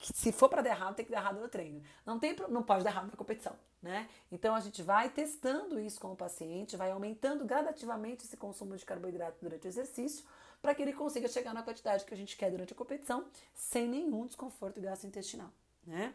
Se 0.00 0.32
for 0.32 0.48
para 0.48 0.62
dar 0.62 0.70
errado, 0.70 0.94
tem 0.94 1.04
que 1.04 1.12
dar 1.12 1.18
errado 1.18 1.38
no 1.38 1.48
treino. 1.48 1.82
Não, 2.04 2.18
tem, 2.18 2.34
não 2.48 2.62
pode 2.62 2.82
dar 2.82 2.90
errado 2.90 3.10
na 3.10 3.16
competição, 3.16 3.54
né? 3.82 4.08
Então 4.32 4.54
a 4.54 4.60
gente 4.60 4.82
vai 4.82 5.10
testando 5.10 5.78
isso 5.78 6.00
com 6.00 6.12
o 6.12 6.16
paciente, 6.16 6.76
vai 6.76 6.90
aumentando 6.90 7.44
gradativamente 7.44 8.24
esse 8.24 8.36
consumo 8.36 8.76
de 8.76 8.84
carboidrato 8.84 9.36
durante 9.40 9.66
o 9.66 9.68
exercício, 9.68 10.24
para 10.60 10.74
que 10.74 10.82
ele 10.82 10.94
consiga 10.94 11.28
chegar 11.28 11.52
na 11.52 11.62
quantidade 11.62 12.04
que 12.04 12.14
a 12.14 12.16
gente 12.16 12.36
quer 12.36 12.50
durante 12.50 12.72
a 12.72 12.76
competição, 12.76 13.26
sem 13.54 13.86
nenhum 13.86 14.26
desconforto 14.26 14.80
gastrointestinal, 14.80 15.50
né? 15.86 16.14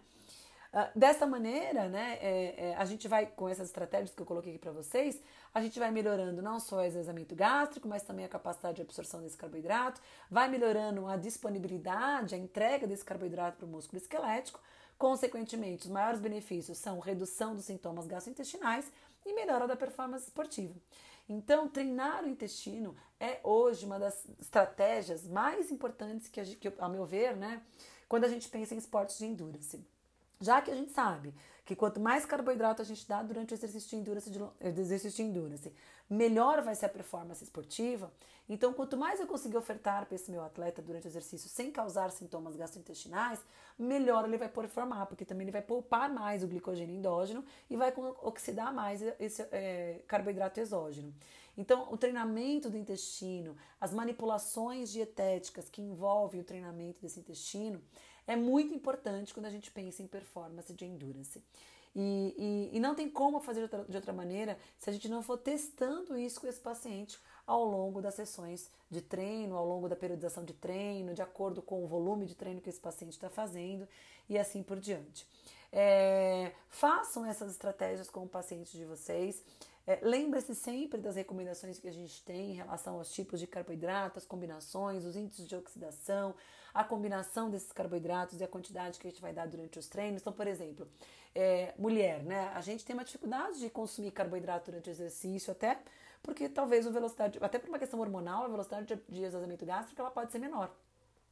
Uh, 0.72 1.00
dessa 1.00 1.26
maneira, 1.26 1.90
né, 1.90 2.20
é, 2.22 2.70
é, 2.70 2.76
a 2.76 2.86
gente 2.86 3.08
vai, 3.08 3.26
com 3.26 3.50
essas 3.50 3.68
estratégias 3.70 4.14
que 4.14 4.22
eu 4.22 4.26
coloquei 4.26 4.52
aqui 4.52 4.60
para 4.60 4.72
vocês, 4.72 5.20
a 5.52 5.62
gente 5.62 5.80
vai 5.80 5.90
melhorando 5.90 6.44
não 6.44 6.60
só 6.60 6.78
o 6.78 6.84
esvaziamento 6.84 7.36
gástrico, 7.36 7.88
mas 7.88 8.04
também 8.04 8.24
a 8.24 8.30
capacidade 8.30 8.76
de 8.76 8.84
absorção 8.84 9.20
desse 9.22 9.36
carboidrato, 9.36 10.00
vai 10.30 10.48
melhorando 10.48 11.08
a 11.08 11.18
disponibilidade, 11.18 12.36
a 12.36 12.38
entrega 12.38 12.86
desse 12.86 13.04
carboidrato 13.04 13.58
para 13.58 13.66
o 13.66 13.70
músculo 13.70 14.00
esquelético. 14.00 14.60
Consequentemente, 14.96 15.86
os 15.86 15.92
maiores 15.92 16.20
benefícios 16.20 16.78
são 16.78 17.00
redução 17.00 17.56
dos 17.56 17.66
sintomas 17.66 18.06
gastrointestinais 18.06 18.92
e 19.26 19.34
melhora 19.34 19.68
da 19.68 19.76
performance 19.76 20.26
esportiva. 20.26 20.76
Então, 21.28 21.68
treinar 21.68 22.24
o 22.24 22.28
intestino 22.28 22.96
é 23.20 23.40
hoje 23.44 23.86
uma 23.86 23.98
das 23.98 24.24
estratégias 24.40 25.28
mais 25.28 25.72
importantes 25.72 26.28
que, 26.28 26.40
a 26.40 26.44
gente, 26.44 26.58
que 26.58 26.72
ao 26.78 26.90
meu 26.90 27.06
ver, 27.06 27.36
né, 27.36 27.62
quando 28.08 28.26
a 28.26 28.28
gente 28.28 28.50
pensa 28.50 28.76
em 28.76 28.78
esportes 28.78 29.18
de 29.18 29.26
endurance. 29.26 29.84
Já 30.40 30.62
que 30.62 30.72
a 30.72 30.76
gente 30.76 30.92
sabe 30.92 31.34
que 31.66 31.76
quanto 31.76 32.00
mais 32.00 32.26
carboidrato 32.26 32.82
a 32.82 32.86
gente 32.86 33.08
dá 33.08 33.22
durante 33.22 33.54
o 33.54 33.56
exercício 33.56 33.90
de 33.90 33.96
endurance, 33.98 34.30
de, 34.30 34.42
eh, 34.42 34.70
exercício 34.70 35.24
de 35.24 35.30
endurance 35.30 35.74
melhor 36.10 36.62
vai 36.64 36.74
ser 36.74 36.88
a 36.88 36.90
performance 36.90 37.44
esportiva. 37.44 38.12
Então, 38.48 38.74
quanto 38.74 38.98
mais 38.98 39.20
eu 39.20 39.28
conseguir 39.28 39.58
ofertar 39.58 40.08
para 40.08 40.16
esse 40.16 40.32
meu 40.32 40.42
atleta 40.44 40.82
durante 40.82 41.06
o 41.06 41.10
exercício 41.10 41.48
sem 41.48 41.72
causar 41.72 42.10
sintomas 42.10 42.56
gastrointestinais, 42.56 43.40
melhor 43.78 44.26
ele 44.26 44.38
vai 44.38 44.50
performar, 44.50 45.06
porque 45.06 45.24
também 45.24 45.46
ele 45.46 45.52
vai 45.52 45.62
poupar 45.62 46.12
mais 46.12 46.44
o 46.44 46.48
glicogênio 46.48 46.96
endógeno 46.96 47.46
e 47.70 47.76
vai 47.76 47.94
oxidar 48.24 48.74
mais 48.74 49.04
esse 49.20 49.44
é, 49.52 50.02
carboidrato 50.08 50.60
exógeno. 50.60 51.14
Então, 51.56 51.92
o 51.92 51.98
treinamento 51.98 52.70
do 52.70 52.78
intestino, 52.78 53.56
as 53.80 53.94
manipulações 53.94 54.90
dietéticas 54.90 55.70
que 55.70 55.82
envolvem 55.82 56.42
o 56.42 56.44
treinamento 56.44 57.02
desse 57.02 57.20
intestino, 57.20 57.82
é 58.30 58.36
muito 58.36 58.76
importante 58.76 59.34
quando 59.34 59.48
a 59.48 59.50
gente 59.50 59.72
pensa 59.72 60.04
em 60.04 60.08
performance 60.08 60.72
de 60.72 60.86
endurance. 60.86 61.44
E, 61.96 62.36
e, 62.72 62.78
e 62.78 62.80
não 62.80 62.94
tem 62.94 63.10
como 63.10 63.40
fazer 63.40 63.62
de 63.62 63.64
outra, 63.64 63.86
de 63.90 63.96
outra 63.96 64.14
maneira 64.14 64.60
se 64.78 64.88
a 64.88 64.94
gente 64.94 65.10
não 65.10 65.24
for 65.24 65.36
testando 65.36 66.16
isso 66.16 66.40
com 66.40 66.46
esse 66.46 66.60
paciente 66.60 67.18
ao 67.48 67.66
longo 67.66 68.00
das 68.00 68.14
sessões 68.14 68.70
de 68.92 69.02
treino, 69.02 69.58
ao 69.58 69.66
longo 69.66 69.90
da 69.90 69.96
periodização 69.96 70.46
de 70.46 70.54
treino, 70.54 71.16
de 71.16 71.24
acordo 71.24 71.64
com 71.64 71.84
o 71.84 71.88
volume 71.88 72.28
de 72.28 72.36
treino 72.36 72.62
que 72.62 72.70
esse 72.70 72.80
paciente 72.80 73.14
está 73.14 73.32
fazendo 73.32 73.88
e 74.30 74.38
assim 74.38 74.62
por 74.62 74.80
diante. 74.80 75.26
É, 75.72 76.52
façam 76.70 77.26
essas 77.26 77.50
estratégias 77.50 78.12
com 78.12 78.24
o 78.26 78.30
paciente 78.30 78.78
de 78.78 78.86
vocês. 78.86 79.44
É, 79.88 80.00
Lembre-se 80.04 80.54
sempre 80.54 81.02
das 81.02 81.16
recomendações 81.16 81.80
que 81.80 81.88
a 81.88 81.92
gente 81.92 82.22
tem 82.22 82.52
em 82.52 82.56
relação 82.56 83.00
aos 83.00 83.12
tipos 83.12 83.40
de 83.40 83.48
carboidratos, 83.48 84.24
combinações, 84.24 85.04
os 85.04 85.16
índices 85.16 85.48
de 85.48 85.56
oxidação, 85.56 86.36
a 86.80 86.84
combinação 86.86 87.50
desses 87.50 87.74
carboidratos 87.74 88.40
e 88.40 88.44
a 88.44 88.48
quantidade 88.48 89.00
que 89.00 89.06
a 89.06 89.10
gente 89.10 89.22
vai 89.22 89.34
dar 89.34 89.46
durante 89.48 89.78
os 89.78 89.90
treinos. 89.90 90.22
Então, 90.22 90.32
por 90.32 90.48
exemplo, 90.48 90.88
é, 91.36 91.74
mulher, 91.78 92.24
né? 92.24 92.54
A 92.56 92.62
gente 92.62 92.86
tem 92.86 92.94
uma 92.94 93.04
dificuldade 93.04 93.60
de 93.60 93.70
consumir 93.70 94.12
carboidrato 94.12 94.72
durante 94.72 94.90
o 94.90 94.92
exercício, 94.92 95.52
até 95.52 95.78
porque 96.24 96.48
talvez 96.48 96.88
a 96.88 96.90
velocidade, 96.90 97.38
até 97.42 97.60
por 97.60 97.68
uma 97.68 97.78
questão 97.78 98.00
hormonal, 98.00 98.46
a 98.46 98.48
velocidade 98.48 98.86
de, 98.86 99.02
de 99.10 99.24
exaurimento 99.24 99.66
gástrico 99.66 100.00
ela 100.02 100.10
pode 100.10 100.32
ser 100.32 100.40
menor. 100.40 100.74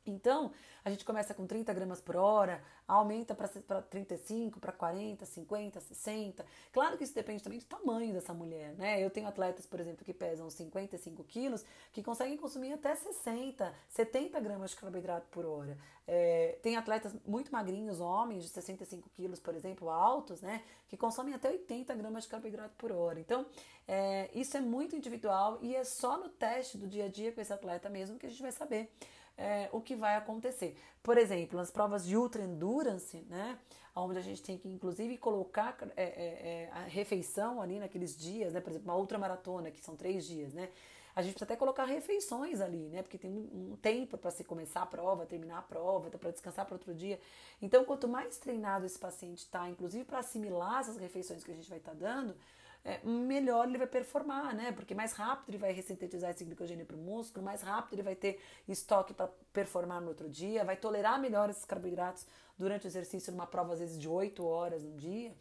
Então, 0.09 0.51
a 0.83 0.89
gente 0.89 1.03
começa 1.03 1.33
com 1.33 1.45
30 1.45 1.73
gramas 1.73 1.99
por 1.99 2.15
hora, 2.15 2.63
aumenta 2.87 3.35
para 3.35 3.47
35, 3.81 4.59
para 4.59 4.71
40, 4.71 5.25
50, 5.25 5.79
60. 5.81 6.45
Claro 6.71 6.97
que 6.97 7.03
isso 7.03 7.13
depende 7.13 7.43
também 7.43 7.59
do 7.59 7.65
tamanho 7.65 8.13
dessa 8.13 8.33
mulher, 8.33 8.73
né? 8.75 9.03
Eu 9.03 9.09
tenho 9.09 9.27
atletas, 9.27 9.65
por 9.65 9.79
exemplo, 9.79 10.05
que 10.05 10.13
pesam 10.13 10.49
55 10.49 11.23
quilos, 11.25 11.65
que 11.91 12.01
conseguem 12.01 12.37
consumir 12.37 12.73
até 12.73 12.95
60, 12.95 13.73
70 13.89 14.39
gramas 14.39 14.71
de 14.71 14.77
carboidrato 14.77 15.27
por 15.29 15.45
hora. 15.45 15.77
É, 16.07 16.57
tem 16.63 16.77
atletas 16.77 17.13
muito 17.25 17.51
magrinhos, 17.51 17.99
homens 17.99 18.43
de 18.43 18.49
65 18.49 19.09
quilos, 19.09 19.41
por 19.41 19.53
exemplo, 19.53 19.89
altos, 19.89 20.39
né? 20.39 20.63
Que 20.87 20.95
consomem 20.95 21.33
até 21.33 21.49
80 21.49 21.93
gramas 21.95 22.23
de 22.23 22.29
carboidrato 22.29 22.73
por 22.77 22.93
hora. 22.93 23.19
Então, 23.19 23.45
é, 23.85 24.29
isso 24.33 24.55
é 24.55 24.61
muito 24.61 24.95
individual 24.95 25.59
e 25.61 25.75
é 25.75 25.83
só 25.83 26.17
no 26.17 26.29
teste 26.29 26.77
do 26.77 26.87
dia 26.87 27.05
a 27.05 27.07
dia 27.09 27.33
com 27.33 27.41
esse 27.41 27.51
atleta 27.51 27.89
mesmo 27.89 28.17
que 28.17 28.25
a 28.25 28.29
gente 28.29 28.41
vai 28.41 28.51
saber 28.51 28.89
é, 29.37 29.69
o 29.71 29.79
que 29.79 29.95
vai 29.95 30.15
acontecer. 30.15 30.75
Por 31.03 31.17
exemplo, 31.17 31.57
nas 31.57 31.71
provas 31.71 32.05
de 32.05 32.17
ultra 32.17 32.41
endurance, 32.43 33.21
né, 33.29 33.57
onde 33.95 34.17
a 34.17 34.21
gente 34.21 34.41
tem 34.41 34.57
que 34.57 34.67
inclusive 34.67 35.17
colocar 35.17 35.77
é, 35.95 36.03
é, 36.03 36.05
é, 36.05 36.69
a 36.71 36.81
refeição 36.81 37.61
ali 37.61 37.79
naqueles 37.79 38.17
dias, 38.17 38.53
né, 38.53 38.59
por 38.59 38.71
exemplo, 38.71 38.89
uma 38.91 38.97
ultramaratona, 38.97 39.71
que 39.71 39.79
são 39.81 39.95
três 39.95 40.25
dias, 40.25 40.53
né, 40.53 40.69
a 41.17 41.23
gente 41.23 41.33
precisa 41.33 41.45
até 41.45 41.55
colocar 41.55 41.85
refeições 41.85 42.61
ali, 42.61 42.89
né? 42.89 43.01
Porque 43.01 43.17
tem 43.17 43.31
um 43.31 43.75
tempo 43.81 44.19
para 44.19 44.29
se 44.29 44.43
começar 44.43 44.83
a 44.83 44.85
prova, 44.85 45.25
terminar 45.25 45.57
a 45.57 45.61
prova, 45.63 46.11
para 46.11 46.29
descansar 46.29 46.63
para 46.63 46.75
outro 46.75 46.93
dia. 46.93 47.19
Então, 47.59 47.83
quanto 47.83 48.07
mais 48.07 48.37
treinado 48.37 48.85
esse 48.85 48.99
paciente 48.99 49.39
está, 49.39 49.67
inclusive 49.67 50.05
para 50.05 50.19
assimilar 50.19 50.81
essas 50.81 50.95
refeições 50.95 51.43
que 51.43 51.49
a 51.49 51.55
gente 51.55 51.67
vai 51.67 51.79
estar 51.79 51.93
tá 51.93 51.97
dando, 51.97 52.35
é, 52.83 52.99
melhor 53.05 53.67
ele 53.67 53.77
vai 53.77 53.87
performar, 53.87 54.55
né? 54.55 54.71
Porque 54.71 54.95
mais 54.95 55.13
rápido 55.13 55.49
ele 55.49 55.57
vai 55.57 55.71
ressintetizar 55.71 56.31
esse 56.31 56.43
glicogênio 56.43 56.85
para 56.85 56.95
o 56.95 56.99
músculo, 56.99 57.43
mais 57.43 57.61
rápido 57.61 57.93
ele 57.93 58.03
vai 58.03 58.15
ter 58.15 58.39
estoque 58.67 59.13
para 59.13 59.27
performar 59.51 60.01
no 60.01 60.07
outro 60.07 60.29
dia, 60.29 60.63
vai 60.63 60.77
tolerar 60.77 61.19
melhor 61.19 61.49
esses 61.49 61.65
carboidratos 61.65 62.25
durante 62.57 62.85
o 62.85 62.87
exercício 62.87 63.31
numa 63.31 63.45
prova, 63.45 63.73
às 63.73 63.79
vezes, 63.79 63.99
de 63.99 64.07
8 64.07 64.43
horas 64.45 64.83
no 64.83 64.95
dia. 64.95 65.33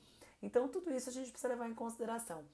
Então, 0.42 0.68
tudo 0.68 0.92
isso 0.92 1.08
a 1.08 1.12
gente 1.12 1.30
precisa 1.30 1.48
levar 1.48 1.68
em 1.68 1.74
consideração. 1.74 2.44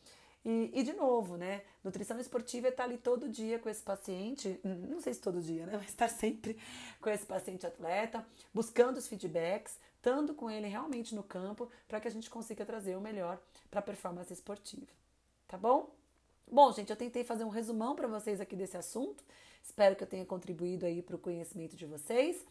E, 0.44 0.70
e, 0.74 0.82
de 0.82 0.92
novo, 0.92 1.36
né? 1.36 1.62
Nutrição 1.84 2.18
esportiva 2.18 2.66
é 2.66 2.70
estar 2.70 2.84
ali 2.84 2.98
todo 2.98 3.28
dia 3.28 3.58
com 3.60 3.68
esse 3.68 3.82
paciente, 3.82 4.60
não 4.64 5.00
sei 5.00 5.14
se 5.14 5.20
todo 5.20 5.40
dia, 5.40 5.66
né? 5.66 5.72
Mas 5.78 5.88
estar 5.90 6.08
sempre 6.08 6.58
com 7.00 7.08
esse 7.10 7.24
paciente 7.24 7.66
atleta, 7.66 8.26
buscando 8.52 8.96
os 8.96 9.06
feedbacks, 9.06 9.78
estando 9.96 10.34
com 10.34 10.50
ele 10.50 10.66
realmente 10.66 11.14
no 11.14 11.22
campo, 11.22 11.70
para 11.86 12.00
que 12.00 12.08
a 12.08 12.10
gente 12.10 12.28
consiga 12.28 12.66
trazer 12.66 12.96
o 12.96 13.00
melhor 13.00 13.40
para 13.72 13.80
performance 13.80 14.30
esportiva. 14.30 14.92
Tá 15.48 15.56
bom? 15.56 15.90
Bom, 16.46 16.70
gente, 16.72 16.90
eu 16.90 16.96
tentei 16.96 17.24
fazer 17.24 17.42
um 17.42 17.48
resumão 17.48 17.96
para 17.96 18.06
vocês 18.06 18.38
aqui 18.38 18.54
desse 18.54 18.76
assunto. 18.76 19.24
Espero 19.64 19.96
que 19.96 20.04
eu 20.04 20.06
tenha 20.06 20.26
contribuído 20.26 20.84
aí 20.84 21.00
para 21.00 21.16
o 21.16 21.18
conhecimento 21.18 21.74
de 21.74 21.86
vocês. 21.86 22.44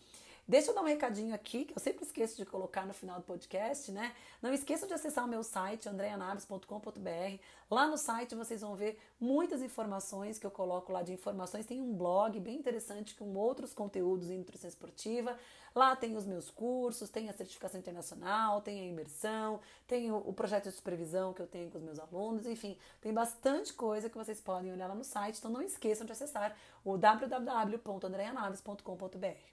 Deixa 0.52 0.72
eu 0.72 0.76
dar 0.76 0.82
um 0.82 0.86
recadinho 0.86 1.34
aqui, 1.34 1.64
que 1.64 1.74
eu 1.74 1.80
sempre 1.80 2.04
esqueço 2.04 2.36
de 2.36 2.46
colocar 2.46 2.86
no 2.86 2.94
final 2.94 3.18
do 3.18 3.24
podcast, 3.24 3.90
né? 3.90 4.14
Não 4.42 4.54
esqueçam 4.54 4.86
de 4.86 4.94
acessar 4.94 5.24
o 5.24 5.28
meu 5.30 5.44
site, 5.44 5.88
andreanaves.com.br. 5.88 7.40
Lá 7.70 7.88
no 7.88 7.98
site 7.98 8.36
vocês 8.36 8.60
vão 8.60 8.76
ver 8.76 9.00
muitas 9.18 9.62
informações 9.62 10.38
que 10.38 10.46
eu 10.46 10.52
coloco 10.52 10.92
lá 10.92 11.04
de 11.04 11.14
informações. 11.14 11.66
Tem 11.66 11.80
um 11.80 11.94
blog 11.94 12.38
bem 12.42 12.58
interessante 12.58 13.16
com 13.16 13.34
outros 13.34 13.74
conteúdos 13.74 14.30
em 14.30 14.40
nutrição 14.40 14.68
esportiva. 14.68 15.40
Lá 15.74 15.96
tem 15.96 16.18
os 16.18 16.26
meus 16.26 16.50
cursos, 16.50 17.10
tem 17.10 17.30
a 17.30 17.34
certificação 17.34 17.80
internacional, 17.80 18.60
tem 18.60 18.82
a 18.82 18.84
imersão, 18.84 19.62
tem 19.88 20.12
o, 20.12 20.34
projeto 20.34 20.66
de 20.66 20.76
supervisão 20.76 21.32
que 21.32 21.42
eu 21.42 21.48
tenho 21.48 21.72
com 21.72 21.78
os 21.78 21.84
meus 21.86 21.98
alunos, 21.98 22.46
enfim, 22.46 22.78
tem 23.00 23.14
bastante 23.14 23.72
coisa 23.72 24.10
que 24.10 24.18
vocês 24.18 24.42
podem 24.42 24.74
olhar 24.74 24.88
lá 24.88 24.96
no 24.96 25.06
site. 25.06 25.40
Então 25.40 25.50
não 25.50 25.62
esqueçam 25.62 26.06
de 26.06 26.12
acessar 26.12 26.58
o 26.84 26.98
www.andreanaves.com.br. 26.98 29.51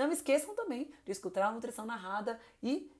Não 0.00 0.10
esqueçam 0.10 0.54
também 0.54 0.90
de 1.04 1.12
escutar 1.12 1.48
a 1.48 1.52
nutrição 1.52 1.84
narrada 1.84 2.40
e 2.62 2.90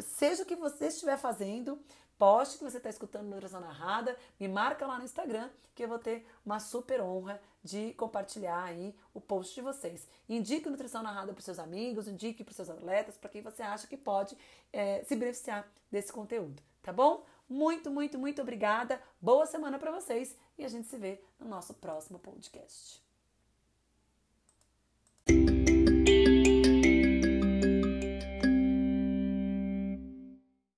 seja 0.00 0.42
o 0.42 0.46
que 0.46 0.56
você 0.56 0.86
estiver 0.86 1.18
fazendo, 1.18 1.78
poste 2.16 2.56
que 2.56 2.64
você 2.64 2.78
está 2.78 2.88
escutando 2.88 3.28
nutrição 3.28 3.60
narrada, 3.60 4.16
me 4.40 4.48
marca 4.48 4.86
lá 4.86 4.96
no 4.96 5.04
Instagram 5.04 5.50
que 5.74 5.84
eu 5.84 5.88
vou 5.88 5.98
ter 5.98 6.26
uma 6.46 6.60
super 6.60 7.02
honra 7.02 7.38
de 7.62 7.92
compartilhar 7.92 8.64
aí 8.64 8.96
o 9.12 9.20
post 9.20 9.54
de 9.54 9.60
vocês. 9.60 10.08
Indique 10.26 10.70
nutrição 10.70 11.02
narrada 11.02 11.34
para 11.34 11.42
seus 11.42 11.58
amigos, 11.58 12.08
indique 12.08 12.42
para 12.42 12.54
seus 12.54 12.70
atletas, 12.70 13.18
para 13.18 13.28
quem 13.28 13.42
você 13.42 13.62
acha 13.62 13.86
que 13.86 13.98
pode 13.98 14.34
é, 14.72 15.04
se 15.04 15.14
beneficiar 15.14 15.70
desse 15.90 16.10
conteúdo, 16.10 16.62
tá 16.80 16.90
bom? 16.90 17.22
Muito, 17.46 17.90
muito, 17.90 18.18
muito 18.18 18.40
obrigada. 18.40 18.98
Boa 19.20 19.44
semana 19.44 19.78
para 19.78 19.90
vocês 19.90 20.34
e 20.56 20.64
a 20.64 20.68
gente 20.68 20.88
se 20.88 20.96
vê 20.96 21.20
no 21.38 21.46
nosso 21.46 21.74
próximo 21.74 22.18
podcast. 22.18 23.07